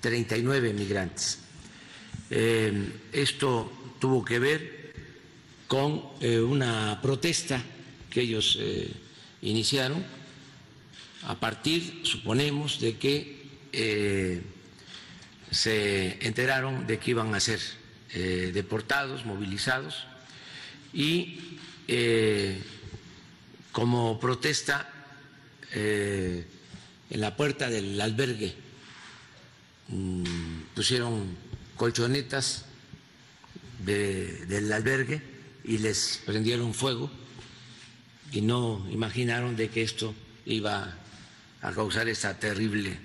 39 0.00 0.72
migrantes. 0.74 1.38
Esto 2.30 3.72
tuvo 3.98 4.24
que 4.24 4.38
ver 4.38 4.78
con 5.68 6.02
eh, 6.20 6.40
una 6.40 6.98
protesta 7.02 7.62
que 8.10 8.22
ellos 8.22 8.56
eh, 8.58 8.90
iniciaron 9.42 10.04
a 11.24 11.38
partir, 11.38 12.00
suponemos, 12.04 12.80
de 12.80 12.96
que 12.96 13.46
eh, 13.72 14.42
se 15.50 16.18
enteraron 16.26 16.86
de 16.86 16.98
que 16.98 17.10
iban 17.10 17.34
a 17.34 17.40
ser 17.40 17.60
deportados, 18.08 19.26
movilizados, 19.26 20.06
y 20.94 21.58
como 23.70 24.18
protesta 24.18 24.88
en 25.74 26.46
la 27.10 27.36
puerta 27.36 27.68
del 27.68 28.00
albergue 28.00 28.54
mm, 29.88 30.24
pusieron 30.74 31.36
colchonetas 31.78 32.66
del 33.78 34.70
albergue 34.70 35.22
y 35.64 35.78
les 35.78 36.20
prendieron 36.26 36.74
fuego 36.74 37.10
y 38.32 38.42
no 38.42 38.86
imaginaron 38.90 39.56
de 39.56 39.70
que 39.70 39.82
esto 39.82 40.14
iba 40.44 40.94
a 41.62 41.72
causar 41.72 42.08
esa 42.08 42.38
terrible 42.38 42.98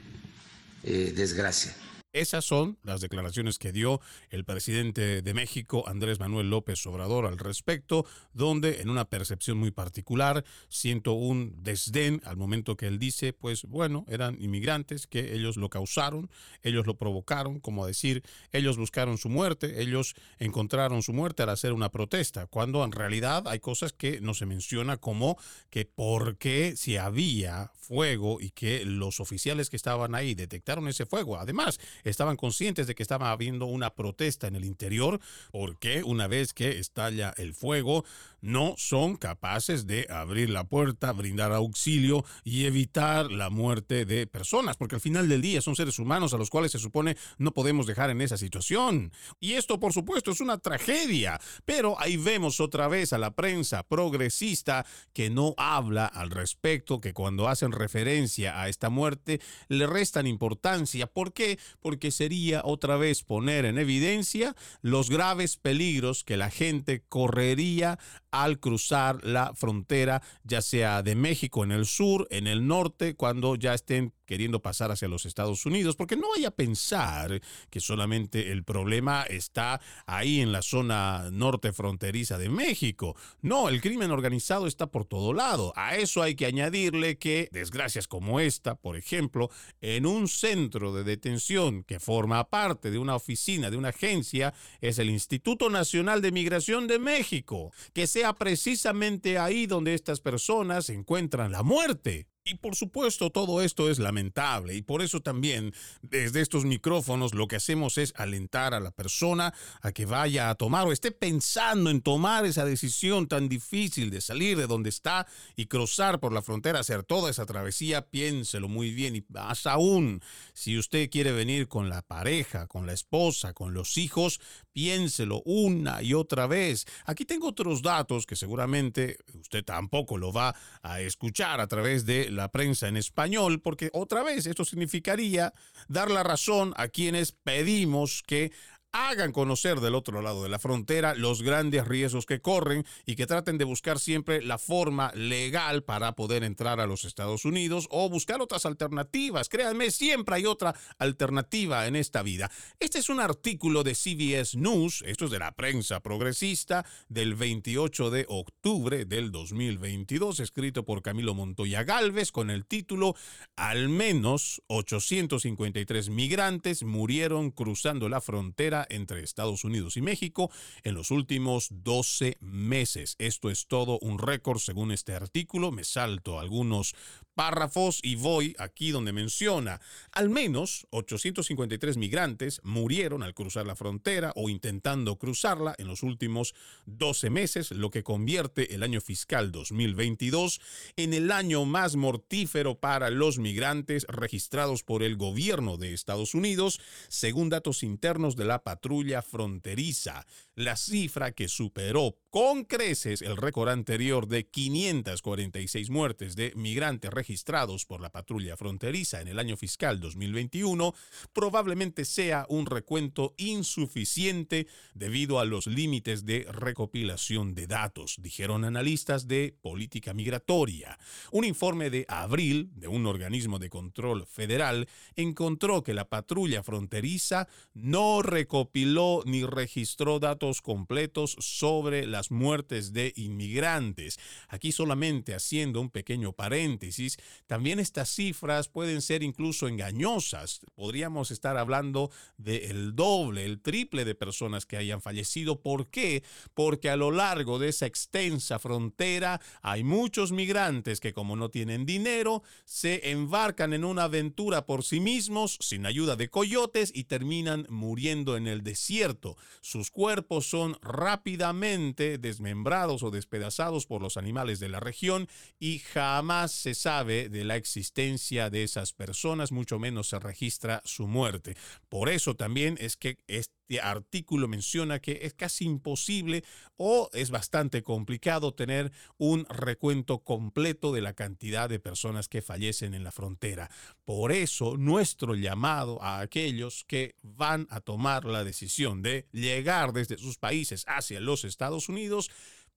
eh, 0.84 1.13
desgracia. 1.15 1.74
Esas 2.14 2.45
son 2.45 2.78
las 2.84 3.01
declaraciones 3.01 3.57
que 3.57 3.72
dio 3.72 3.99
el 4.30 4.45
presidente 4.45 5.24
de 5.24 5.34
México, 5.34 5.84
Andrés 5.88 6.20
Manuel 6.20 6.51
López 6.51 6.86
Obrador, 6.86 7.26
al 7.26 7.39
respecto, 7.39 8.05
donde 8.34 8.82
en 8.82 8.91
una 8.91 9.05
percepción 9.05 9.57
muy 9.57 9.72
particular 9.72 10.45
siento 10.70 11.14
un 11.14 11.55
desdén 11.64 12.22
al 12.24 12.38
momento 12.38 12.78
que 12.78 12.86
él 12.86 12.99
dice, 12.99 13.34
pues 13.34 13.64
bueno, 13.64 14.05
eran 14.07 14.39
inmigrantes 14.39 15.07
que 15.07 15.34
ellos 15.34 15.57
lo 15.57 15.72
causaron, 15.72 16.30
ellos 16.61 16.86
lo 16.86 16.99
provocaron, 16.99 17.59
como 17.59 17.88
decir, 17.88 18.24
ellos 18.51 18.78
buscaron 18.78 19.18
su 19.18 19.30
muerte, 19.30 19.82
ellos 19.82 20.14
encontraron 20.38 21.01
su 21.01 21.14
muerte 21.14 21.41
al 21.41 21.49
hacer 21.49 21.74
una 21.74 21.89
protesta, 21.89 22.45
cuando 22.45 22.84
en 22.84 22.91
realidad 22.91 23.47
hay 23.47 23.59
cosas 23.59 23.91
que 23.91 24.22
no 24.22 24.36
se 24.36 24.45
menciona 24.45 24.97
como 24.97 25.36
que 25.72 25.86
por 25.86 26.38
qué 26.38 26.76
si 26.78 26.95
había 26.95 27.72
fuego 27.74 28.39
y 28.39 28.51
que 28.51 28.86
los 28.86 29.20
oficiales 29.20 29.72
que 29.72 29.76
estaban 29.76 30.14
ahí 30.14 30.36
detectaron 30.36 30.88
ese 30.88 31.07
fuego. 31.07 31.38
Además, 31.38 31.80
estaban 32.10 32.38
conscientes 32.38 32.88
de 32.88 32.95
que 32.95 33.04
estaba 33.04 33.32
habiendo 33.32 33.66
una 33.66 33.93
protesta 33.95 34.47
en 34.47 34.56
el 34.56 34.66
interior 34.66 35.20
porque 35.51 36.04
una 36.04 36.28
vez 36.28 36.54
que 36.54 36.80
estalla 36.80 37.34
el 37.38 37.54
fuego, 37.54 38.04
no 38.41 38.76
son 38.78 39.16
capaces 39.16 39.88
de 39.88 40.06
abrir 40.10 40.49
la 40.49 40.66
puerta, 40.66 41.14
brindar 41.14 41.54
auxilio 41.54 42.26
y 42.43 42.66
evitar 42.66 43.32
la 43.32 43.49
muerte 43.49 44.06
de 44.06 44.28
personas, 44.28 44.76
porque 44.76 44.95
al 44.95 45.01
final 45.01 45.30
del 45.30 45.41
día 45.41 45.62
son 45.62 45.78
seres 45.78 45.97
humanos 45.97 46.34
a 46.34 46.38
los 46.38 46.49
cuales 46.49 46.74
se 46.74 46.80
supone 46.80 47.16
no 47.38 47.54
podemos 47.54 47.88
dejar 47.88 48.10
en 48.10 48.20
esa 48.20 48.38
situación. 48.38 49.14
Y 49.39 49.54
esto, 49.54 49.80
por 49.80 49.93
supuesto, 49.93 50.32
es 50.32 50.41
una 50.41 50.58
tragedia, 50.58 51.39
pero 51.64 51.99
ahí 51.99 52.18
vemos 52.18 52.60
otra 52.60 52.89
vez 52.89 53.14
a 53.14 53.18
la 53.18 53.32
prensa 53.32 53.84
progresista 53.84 54.86
que 55.14 55.30
no 55.30 55.56
habla 55.58 56.06
al 56.06 56.30
respecto, 56.30 56.99
que 56.99 57.14
cuando 57.14 57.47
hacen 57.47 57.72
referencia 57.72 58.62
a 58.62 58.68
esta 58.68 58.89
muerte 58.89 59.39
le 59.70 59.88
restan 59.88 60.28
importancia. 60.28 61.08
¿Por 61.08 61.32
qué? 61.32 61.58
Porque 61.80 61.93
sería 62.12 62.62
otra 62.64 62.98
vez 62.98 63.24
poner 63.24 63.66
en 63.66 63.78
evidencia 63.78 64.56
los 64.82 65.10
graves 65.10 65.58
peligros 65.58 66.24
que 66.24 66.38
la 66.38 66.50
gente 66.50 67.04
correría 67.08 68.00
al 68.34 68.59
cruzar 68.59 69.23
la 69.23 69.53
frontera, 69.53 70.23
ya 70.43 70.61
sea 70.63 71.03
de 71.03 71.13
México 71.13 71.63
en 71.63 71.71
el 71.71 71.86
sur, 71.86 72.27
en 72.31 72.47
el 72.47 72.67
norte, 72.67 73.15
cuando 73.15 73.55
ya 73.55 73.75
estén 73.75 74.11
queriendo 74.25 74.61
pasar 74.61 74.89
hacia 74.89 75.07
los 75.07 75.25
Estados 75.25 75.65
Unidos, 75.65 75.95
porque 75.95 76.15
no 76.15 76.29
vaya 76.29 76.47
a 76.47 76.55
pensar 76.55 77.41
que 77.69 77.79
solamente 77.79 78.51
el 78.51 78.63
problema 78.63 79.23
está 79.23 79.81
ahí 80.07 80.41
en 80.41 80.51
la 80.51 80.63
zona 80.63 81.29
norte 81.31 81.73
fronteriza 81.73 82.39
de 82.39 82.49
México. 82.49 83.15
No, 83.41 83.69
el 83.69 83.81
crimen 83.81 84.09
organizado 84.09 84.65
está 84.65 84.88
por 84.88 85.05
todo 85.05 85.34
lado. 85.34 85.73
A 85.75 85.97
eso 85.97 86.23
hay 86.23 86.34
que 86.34 86.47
añadirle 86.47 87.19
que 87.19 87.49
desgracias 87.51 88.07
como 88.07 88.39
esta, 88.39 88.73
por 88.73 88.97
ejemplo, 88.97 89.51
en 89.81 90.07
un 90.07 90.27
centro 90.27 90.93
de 90.93 91.03
detención 91.03 91.84
que 91.84 91.99
forma 91.99 92.49
parte 92.49 92.89
de 92.89 92.97
una 92.97 93.15
oficina, 93.15 93.69
de 93.69 93.77
una 93.77 93.89
agencia, 93.89 94.55
es 94.81 94.97
el 94.97 95.11
Instituto 95.11 95.69
Nacional 95.69 96.23
de 96.23 96.31
Migración 96.31 96.88
de 96.88 96.97
México, 96.97 97.71
que 97.93 98.07
precisamente 98.32 99.38
ahí 99.38 99.67
donde 99.67 99.93
estas 99.93 100.21
personas 100.21 100.89
encuentran 100.89 101.51
la 101.51 101.63
muerte. 101.63 102.30
Y 102.46 102.56
por 102.56 102.76
supuesto 102.76 103.30
todo 103.30 103.62
esto 103.62 103.89
es 103.89 104.00
lamentable 104.00 104.76
y 104.76 104.82
por 104.82 105.02
eso 105.02 105.22
también 105.22 105.74
desde 106.02 106.41
estos 106.41 106.66
micrófonos 106.66 107.34
lo 107.34 107.48
que 107.48 107.56
hacemos 107.56 107.98
es 107.98 108.12
alentar 108.18 108.74
a 108.74 108.82
la 108.82 108.91
persona 108.91 109.54
a 109.82 109.94
que 109.94 110.06
vaya 110.06 110.50
a 110.50 110.56
tomar 110.56 110.86
o 110.86 110.91
esté 110.91 111.12
pensando 111.12 111.89
en 111.89 112.02
tomar 112.02 112.46
esa 112.46 112.66
decisión 112.66 113.30
tan 113.30 113.48
difícil 113.48 114.10
de 114.10 114.20
salir 114.20 114.58
de 114.58 114.68
donde 114.68 114.89
está 114.89 115.26
y 115.56 115.68
cruzar 115.68 116.20
por 116.20 116.34
la 116.34 116.41
frontera, 116.41 116.80
hacer 116.80 117.04
toda 117.04 117.32
esa 117.32 117.46
travesía, 117.46 118.10
piénselo 118.10 118.68
muy 118.68 118.91
bien 118.91 119.16
y 119.16 119.24
más 119.30 119.66
aún, 119.66 120.20
si 120.54 120.78
usted 120.78 121.10
quiere 121.10 121.32
venir 121.32 121.70
con 121.70 121.88
la 121.88 122.02
pareja, 122.02 122.68
con 122.68 122.86
la 122.86 122.91
esposa, 122.91 123.54
con 123.54 123.74
los 123.74 123.98
hijos, 123.98 124.41
piénselo 124.74 125.41
una 125.46 126.04
y 126.04 126.14
otra 126.14 126.48
vez. 126.48 126.88
Aquí 127.06 127.24
tengo 127.24 127.48
otros 127.48 127.82
datos 127.82 128.26
que 128.26 128.36
seguramente 128.36 129.18
usted 129.39 129.64
tampoco 129.64 130.18
lo 130.18 130.34
va 130.34 130.54
a 130.82 131.00
escuchar 131.00 131.62
a 131.62 131.68
través 131.68 132.06
de 132.06 132.32
la 132.34 132.51
prensa 132.51 132.88
en 132.88 132.97
español, 132.97 133.61
porque 133.61 133.89
otra 133.93 134.23
vez 134.23 134.45
esto 134.45 134.65
significaría 134.65 135.53
dar 135.88 136.11
la 136.11 136.23
razón 136.23 136.73
a 136.77 136.88
quienes 136.88 137.31
pedimos 137.31 138.23
que 138.25 138.51
hagan 138.94 139.32
conocer 139.32 139.80
del 139.80 139.96
otro 139.96 140.22
lado 140.22 140.44
de 140.44 140.50
la 140.50 140.60
frontera 140.60 141.16
los 141.16 141.41
grandes 141.41 141.88
riesgos 141.88 142.28
que 142.28 142.41
corren 142.41 142.86
y 143.08 143.16
que 143.16 143.26
traten 143.26 143.58
de 143.58 143.66
buscar 143.66 144.00
siempre 144.00 144.41
la 144.44 144.60
forma 144.60 145.12
legal 145.16 145.84
para 145.84 146.16
poder 146.16 146.44
entrar 146.44 146.80
a 146.80 146.86
los 146.86 147.04
Estados 147.04 147.44
Unidos 147.44 147.88
o 147.89 148.08
buscar 148.08 148.39
otras 148.39 148.68
alternativas. 148.68 149.50
Créanme, 149.50 149.89
siempre 149.89 150.36
hay 150.36 150.46
otra 150.46 150.76
alternativa 151.00 151.88
en 151.88 151.96
esta 151.96 152.22
vida. 152.22 152.52
Este 152.80 153.00
es 153.00 153.10
un 153.10 153.20
artículo 153.20 153.84
de 153.84 153.96
CBS 153.96 154.58
News, 154.58 155.04
esto 155.08 155.26
es 155.26 155.32
de 155.32 155.39
la 155.39 155.54
prensa 155.54 156.00
progresista, 156.00 156.86
del 157.10 157.34
28 157.34 158.12
de 158.12 158.26
octubre 158.30 159.06
del 159.06 159.32
2022, 159.32 160.39
escrito 160.39 160.86
por 160.86 161.02
Camilo 161.02 161.34
Montoya 161.34 161.84
Galvez 161.84 162.32
con 162.32 162.52
el 162.52 162.68
título 162.68 163.16
Al 163.56 163.89
menos 163.89 164.62
853 164.68 166.10
migrantes 166.10 166.84
murieron 166.84 167.50
cruzando 167.50 168.08
la 168.08 168.22
frontera 168.22 168.82
entre 168.89 169.23
Estados 169.23 169.63
Unidos 169.63 169.97
y 169.97 170.01
México 170.01 170.51
en 170.84 170.95
los 170.95 171.11
últimos 171.11 171.67
12 171.71 172.38
meses. 172.39 173.15
Esto 173.19 173.49
es 173.49 173.67
todo 173.67 173.99
un 173.99 174.19
récord 174.19 174.59
según 174.59 174.91
este 174.91 175.13
artículo. 175.13 175.71
Me 175.71 175.84
salto 175.84 176.39
algunos 176.39 176.95
párrafos 177.34 177.99
y 178.03 178.15
voy 178.15 178.55
aquí 178.59 178.91
donde 178.91 179.11
menciona, 179.11 179.81
al 180.11 180.29
menos 180.29 180.88
853 180.91 181.97
migrantes 181.97 182.61
murieron 182.63 183.23
al 183.23 183.34
cruzar 183.34 183.65
la 183.65 183.75
frontera 183.75 184.31
o 184.36 184.49
intentando 184.49 185.17
cruzarla 185.17 185.75
en 185.77 185.88
los 185.88 186.03
últimos 186.03 186.53
12 186.86 187.29
meses, 187.29 187.71
lo 187.71 187.89
que 187.89 188.03
convierte 188.03 188.75
el 188.75 188.84
año 188.84 189.01
fiscal 189.01 189.51
2022 189.51 190.61
en 190.95 191.13
el 191.13 191.31
año 191.31 191.65
más 191.65 191.95
mortífero 191.95 192.79
para 192.79 193.09
los 193.09 193.39
migrantes 193.39 194.05
registrados 194.07 194.84
por 194.84 195.03
el 195.03 195.17
gobierno 195.17 195.77
de 195.77 195.93
Estados 195.93 196.34
Unidos, 196.34 196.79
según 197.09 197.49
datos 197.49 197.84
internos 197.84 198.36
de 198.36 198.45
la 198.45 198.63
patrulla 198.74 199.21
fronteriza. 199.21 200.26
La 200.55 200.76
cifra 200.76 201.32
que 201.32 201.47
superó 201.47 202.17
con 202.34 202.63
creces 202.63 203.21
el 203.21 203.38
récord 203.38 203.69
anterior 203.69 204.27
de 204.27 204.47
546 204.47 205.91
muertes 205.91 206.36
de 206.36 206.51
migrantes 206.55 207.11
registrados 207.11 207.86
por 207.86 208.01
la 208.01 208.09
patrulla 208.09 208.57
fronteriza 208.57 209.21
en 209.21 209.27
el 209.27 209.38
año 209.38 209.55
fiscal 209.55 209.99
2021 209.99 210.95
probablemente 211.31 212.05
sea 212.05 212.47
un 212.49 212.65
recuento 212.65 213.36
insuficiente 213.38 214.65
debido 214.95 215.39
a 215.39 215.45
los 215.45 215.67
límites 215.67 216.25
de 216.25 216.47
recopilación 216.51 217.53
de 217.53 217.67
datos, 217.67 218.15
dijeron 218.19 218.65
analistas 218.65 219.27
de 219.27 219.55
política 219.61 220.15
migratoria. 220.15 220.97
Un 221.31 221.45
informe 221.45 221.91
de 221.91 222.03
abril 222.07 222.71
de 222.73 222.88
un 222.88 223.05
organismo 223.05 223.59
de 223.59 223.69
control 223.69 224.25
federal 224.25 224.88
encontró 225.15 225.84
que 225.84 225.93
la 225.93 226.09
patrulla 226.09 226.63
fronteriza 226.63 227.47
no 227.75 228.23
recopiló 228.23 229.21
ni 229.23 229.45
registró 229.45 230.17
datos 230.17 230.63
completos 230.63 231.36
sobre 231.39 232.07
la 232.07 232.22
muertes 232.32 232.93
de 232.93 233.13
inmigrantes. 233.15 234.19
Aquí 234.47 234.71
solamente 234.71 235.34
haciendo 235.34 235.82
un 235.82 235.89
pequeño 235.89 236.34
paréntesis, 236.34 237.17
también 237.47 237.80
estas 237.80 238.09
cifras 238.09 238.67
pueden 238.67 239.01
ser 239.01 239.24
incluso 239.24 239.67
engañosas. 239.67 240.61
Podríamos 240.76 241.32
estar 241.32 241.57
hablando 241.57 242.11
del 242.38 242.95
doble, 242.95 243.45
el 243.45 243.61
triple 243.61 244.05
de 244.05 244.15
personas 244.15 244.65
que 244.65 244.78
hayan 244.78 245.01
fallecido. 245.01 245.61
¿Por 245.61 245.89
qué? 245.89 246.24
Porque 246.53 246.89
a 246.89 246.95
lo 246.95 247.11
largo 247.11 247.59
de 247.59 247.69
esa 247.69 247.86
extensa 247.86 248.59
frontera 248.59 249.41
hay 249.61 249.84
muchos 249.84 250.32
migrantes 250.32 250.99
que 250.99 251.13
como 251.13 251.36
no 251.36 251.49
tienen 251.49 251.86
dinero, 251.86 252.43
se 252.65 253.11
embarcan 253.11 253.74
en 253.74 253.86
una 253.86 254.03
aventura 254.03 254.65
por 254.65 254.84
sí 254.84 254.99
mismos, 254.99 255.57
sin 255.59 255.86
ayuda 255.86 256.15
de 256.15 256.30
coyotes, 256.30 256.91
y 256.93 257.05
terminan 257.05 257.65
muriendo 257.69 258.38
en 258.38 258.47
el 258.47 258.63
desierto. 258.63 259.38
Sus 259.61 259.91
cuerpos 259.91 260.47
son 260.47 260.78
rápidamente 260.82 262.12
desmembrados 262.18 263.03
o 263.03 263.11
despedazados 263.11 263.86
por 263.86 264.01
los 264.01 264.18
animales 264.18 264.59
de 264.59 264.70
la 264.70 264.80
región 264.80 265.28
y 265.59 265.80
jamás 265.80 266.51
se 266.51 266.74
sabe 266.74 267.30
de 267.30 267.43
la 267.43 267.55
existencia 267.55 268.49
de 268.49 268.64
esas 268.64 268.93
personas, 268.93 269.51
mucho 269.51 269.80
menos 269.80 270.09
se 270.09 270.20
registra 270.20 270.82
su 270.86 271.07
muerte. 271.07 271.55
Por 271.89 272.09
eso 272.09 272.36
también 272.36 272.78
es 272.80 272.97
que 272.97 273.18
este 273.28 273.53
artículo 273.82 274.47
menciona 274.47 274.99
que 274.99 275.20
es 275.24 275.34
casi 275.34 275.66
imposible 275.66 276.43
o 276.78 277.09
es 277.14 277.32
bastante 277.32 277.82
complicado 277.82 278.53
tener 278.53 278.91
un 279.18 279.45
recuento 279.45 280.20
completo 280.20 280.91
de 280.91 281.01
la 281.01 281.14
cantidad 281.14 281.70
de 281.70 281.80
personas 281.80 282.28
que 282.28 282.41
fallecen 282.41 282.93
en 282.93 283.03
la 283.03 283.11
frontera. 283.11 283.70
Por 284.05 284.32
eso 284.32 284.78
nuestro 284.78 285.36
llamado 285.36 286.01
a 286.01 286.20
aquellos 286.20 286.84
que 286.86 287.16
van 287.24 287.68
a 287.70 287.80
tomar 287.80 288.26
la 288.26 288.43
decisión 288.43 289.01
de 289.01 289.28
llegar 289.32 289.93
desde 289.93 290.18
sus 290.18 290.38
países 290.38 290.84
hacia 290.88 291.20
los 291.20 291.43
Estados 291.43 291.89
Unidos 291.89 292.30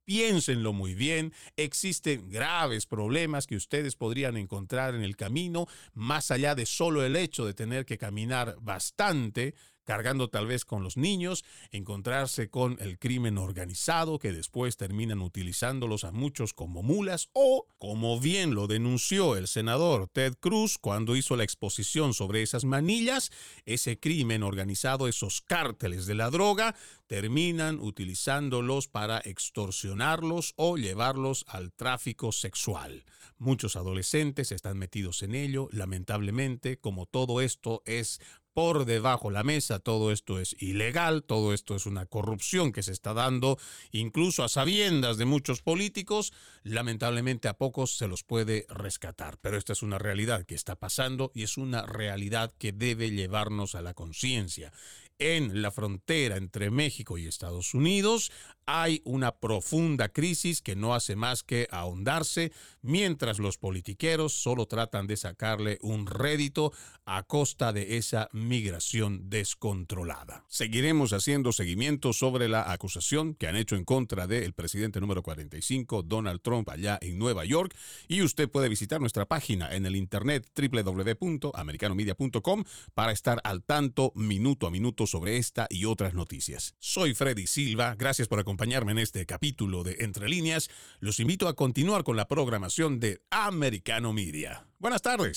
Piénsenlo 0.07 0.73
muy 0.73 0.95
bien, 0.95 1.33
existen 1.57 2.31
graves 2.31 2.87
problemas 2.87 3.49
que 3.49 3.57
ustedes 3.57 3.97
podrían 3.97 4.37
encontrar 4.37 4.95
en 4.95 5.03
el 5.03 5.17
camino, 5.17 5.67
más 5.95 6.31
allá 6.31 6.55
de 6.55 6.65
solo 6.65 7.05
el 7.05 7.17
hecho 7.17 7.45
de 7.45 7.55
tener 7.55 7.85
que 7.85 7.99
caminar 7.99 8.57
bastante, 8.61 9.57
cargando 9.87 10.29
tal 10.29 10.47
vez 10.47 10.67
con 10.67 10.83
los 10.83 10.99
niños, 10.99 11.45
encontrarse 11.71 12.51
con 12.51 12.77
el 12.81 12.99
crimen 12.99 13.39
organizado 13.39 14.19
que 14.19 14.33
después 14.33 14.77
terminan 14.77 15.23
utilizándolos 15.23 16.05
a 16.05 16.13
muchos 16.13 16.53
como 16.53 16.83
mulas 16.83 17.31
o, 17.33 17.67
como 17.79 18.21
bien 18.21 18.55
lo 18.55 18.67
denunció 18.67 19.37
el 19.37 19.47
senador 19.47 20.09
Ted 20.13 20.35
Cruz 20.41 20.77
cuando 20.77 21.17
hizo 21.17 21.37
la 21.37 21.45
exposición 21.45 22.13
sobre 22.13 22.43
esas 22.43 22.65
manillas, 22.65 23.31
ese 23.65 23.99
crimen 23.99 24.43
organizado, 24.43 25.09
esos 25.09 25.41
cárteles 25.41 26.07
de 26.07 26.17
la 26.17 26.31
droga, 26.31 26.75
terminan 27.07 27.79
utilizándolos 27.79 28.89
para 28.89 29.19
extorsionarlos 29.19 30.53
o 30.57 30.77
llevarlos 30.77 31.45
al 31.49 31.73
tráfico 31.73 32.33
sexual. 32.33 33.05
Muchos 33.39 33.77
adolescentes 33.77 34.51
están 34.51 34.79
metidos 34.79 35.23
en 35.23 35.35
ello, 35.35 35.69
lamentablemente, 35.71 36.79
como 36.79 37.07
todo 37.07 37.41
esto 37.41 37.83
es 37.85 38.21
por 38.57 38.87
debajo 38.87 39.31
la 39.31 39.45
mesa. 39.45 39.81
Todo 39.81 40.11
esto 40.11 40.41
es 40.41 40.57
ilegal, 40.59 41.25
todo 41.25 41.53
esto 41.53 41.77
es 41.77 41.85
una 41.85 42.07
corrupción 42.07 42.73
que 42.73 42.83
se 42.83 42.91
está 42.91 43.13
dando 43.13 43.59
incluso 43.93 44.45
a 44.45 44.49
sabiendas 44.49 45.19
de 45.19 45.27
muchos 45.27 45.61
políticos. 45.61 46.33
Lamentablemente 46.63 47.49
a 47.49 47.59
pocos 47.59 47.99
se 47.99 48.09
los 48.09 48.25
puede 48.25 48.65
rescatar, 48.71 49.37
pero 49.43 49.59
esta 49.59 49.75
es 49.75 49.83
una 49.83 49.99
realidad 49.99 50.47
que 50.47 50.55
está 50.55 50.75
pasando 50.75 51.31
y 51.35 51.43
es 51.43 51.59
una 51.59 51.85
realidad 51.85 52.51
que 52.57 52.73
debe 52.73 53.11
llevarnos 53.11 53.75
a 53.75 53.83
la 53.83 53.93
conciencia 53.93 54.73
en 55.19 55.61
la 55.61 55.71
frontera 55.71 56.39
entre 56.39 56.71
México 56.71 57.19
y 57.19 57.27
Estados 57.27 57.75
Unidos 57.75 58.33
hay 58.67 59.01
una 59.05 59.37
profunda 59.37 60.09
crisis 60.09 60.61
que 60.61 60.75
no 60.75 60.95
hace 60.95 61.15
más 61.15 61.45
que 61.45 61.69
ahondarse, 61.71 62.51
mientras 62.83 63.39
los 63.39 63.59
politiqueros 63.59 64.33
solo 64.33 64.67
tratan 64.67 65.07
de 65.07 65.17
sacarle 65.17 65.79
un 65.83 66.07
rédito 66.07 66.73
a 67.05 67.23
costa 67.23 67.73
de 67.73 67.97
esa 67.97 68.29
migración 68.33 69.31
descontrolada. 69.31 70.45
Seguiremos 70.49 71.13
haciendo 71.13 71.53
seguimiento 71.53 72.13
sobre 72.13 72.49
la 72.49 72.73
acusación 72.73 73.35
que 73.35 73.47
han 73.47 73.55
hecho 73.55 73.77
en 73.77 73.85
contra 73.85 74.27
del 74.27 74.53
presidente 74.53 75.01
número 75.01 75.23
45, 75.23 76.03
Donald 76.03 76.41
Trump, 76.43 76.69
allá 76.69 76.99
en 77.01 77.19
Nueva 77.19 77.45
York, 77.45 77.73
y 78.09 78.23
usted 78.23 78.51
puede 78.51 78.69
visitar 78.69 79.01
nuestra 79.01 79.27
página 79.27 79.73
en 79.75 79.87
el 79.87 79.95
internet 79.95 80.51
www.americanomedia.com 80.57 82.65
para 82.95 83.13
estar 83.13 83.41
al 83.45 83.63
tanto 83.63 84.13
minuto 84.17 84.67
a 84.67 84.73
minuto 84.73 85.07
sobre 85.07 85.37
esta 85.37 85.69
y 85.71 85.85
otras 85.85 86.15
noticias. 86.15 86.75
Soy 86.81 87.15
Freddy 87.15 87.47
Silva, 87.47 87.95
gracias 87.95 88.27
por 88.27 88.41
acompañarnos 88.41 88.56
acompañarme 88.57 88.93
en 88.93 88.99
este 88.99 89.27
capítulo 89.27 89.85
de 89.85 89.97
Entre 90.01 90.31
líneas, 90.31 90.71
los 91.01 91.21
invito 91.21 91.47
a 91.47 91.55
continuar 91.55 92.05
con 92.05 92.17
la 92.17 92.27
programación 92.27 93.01
de 93.01 93.21
Americano 93.29 94.15
Media. 94.15 94.65
Buenas 94.79 95.03
tardes. 95.03 95.35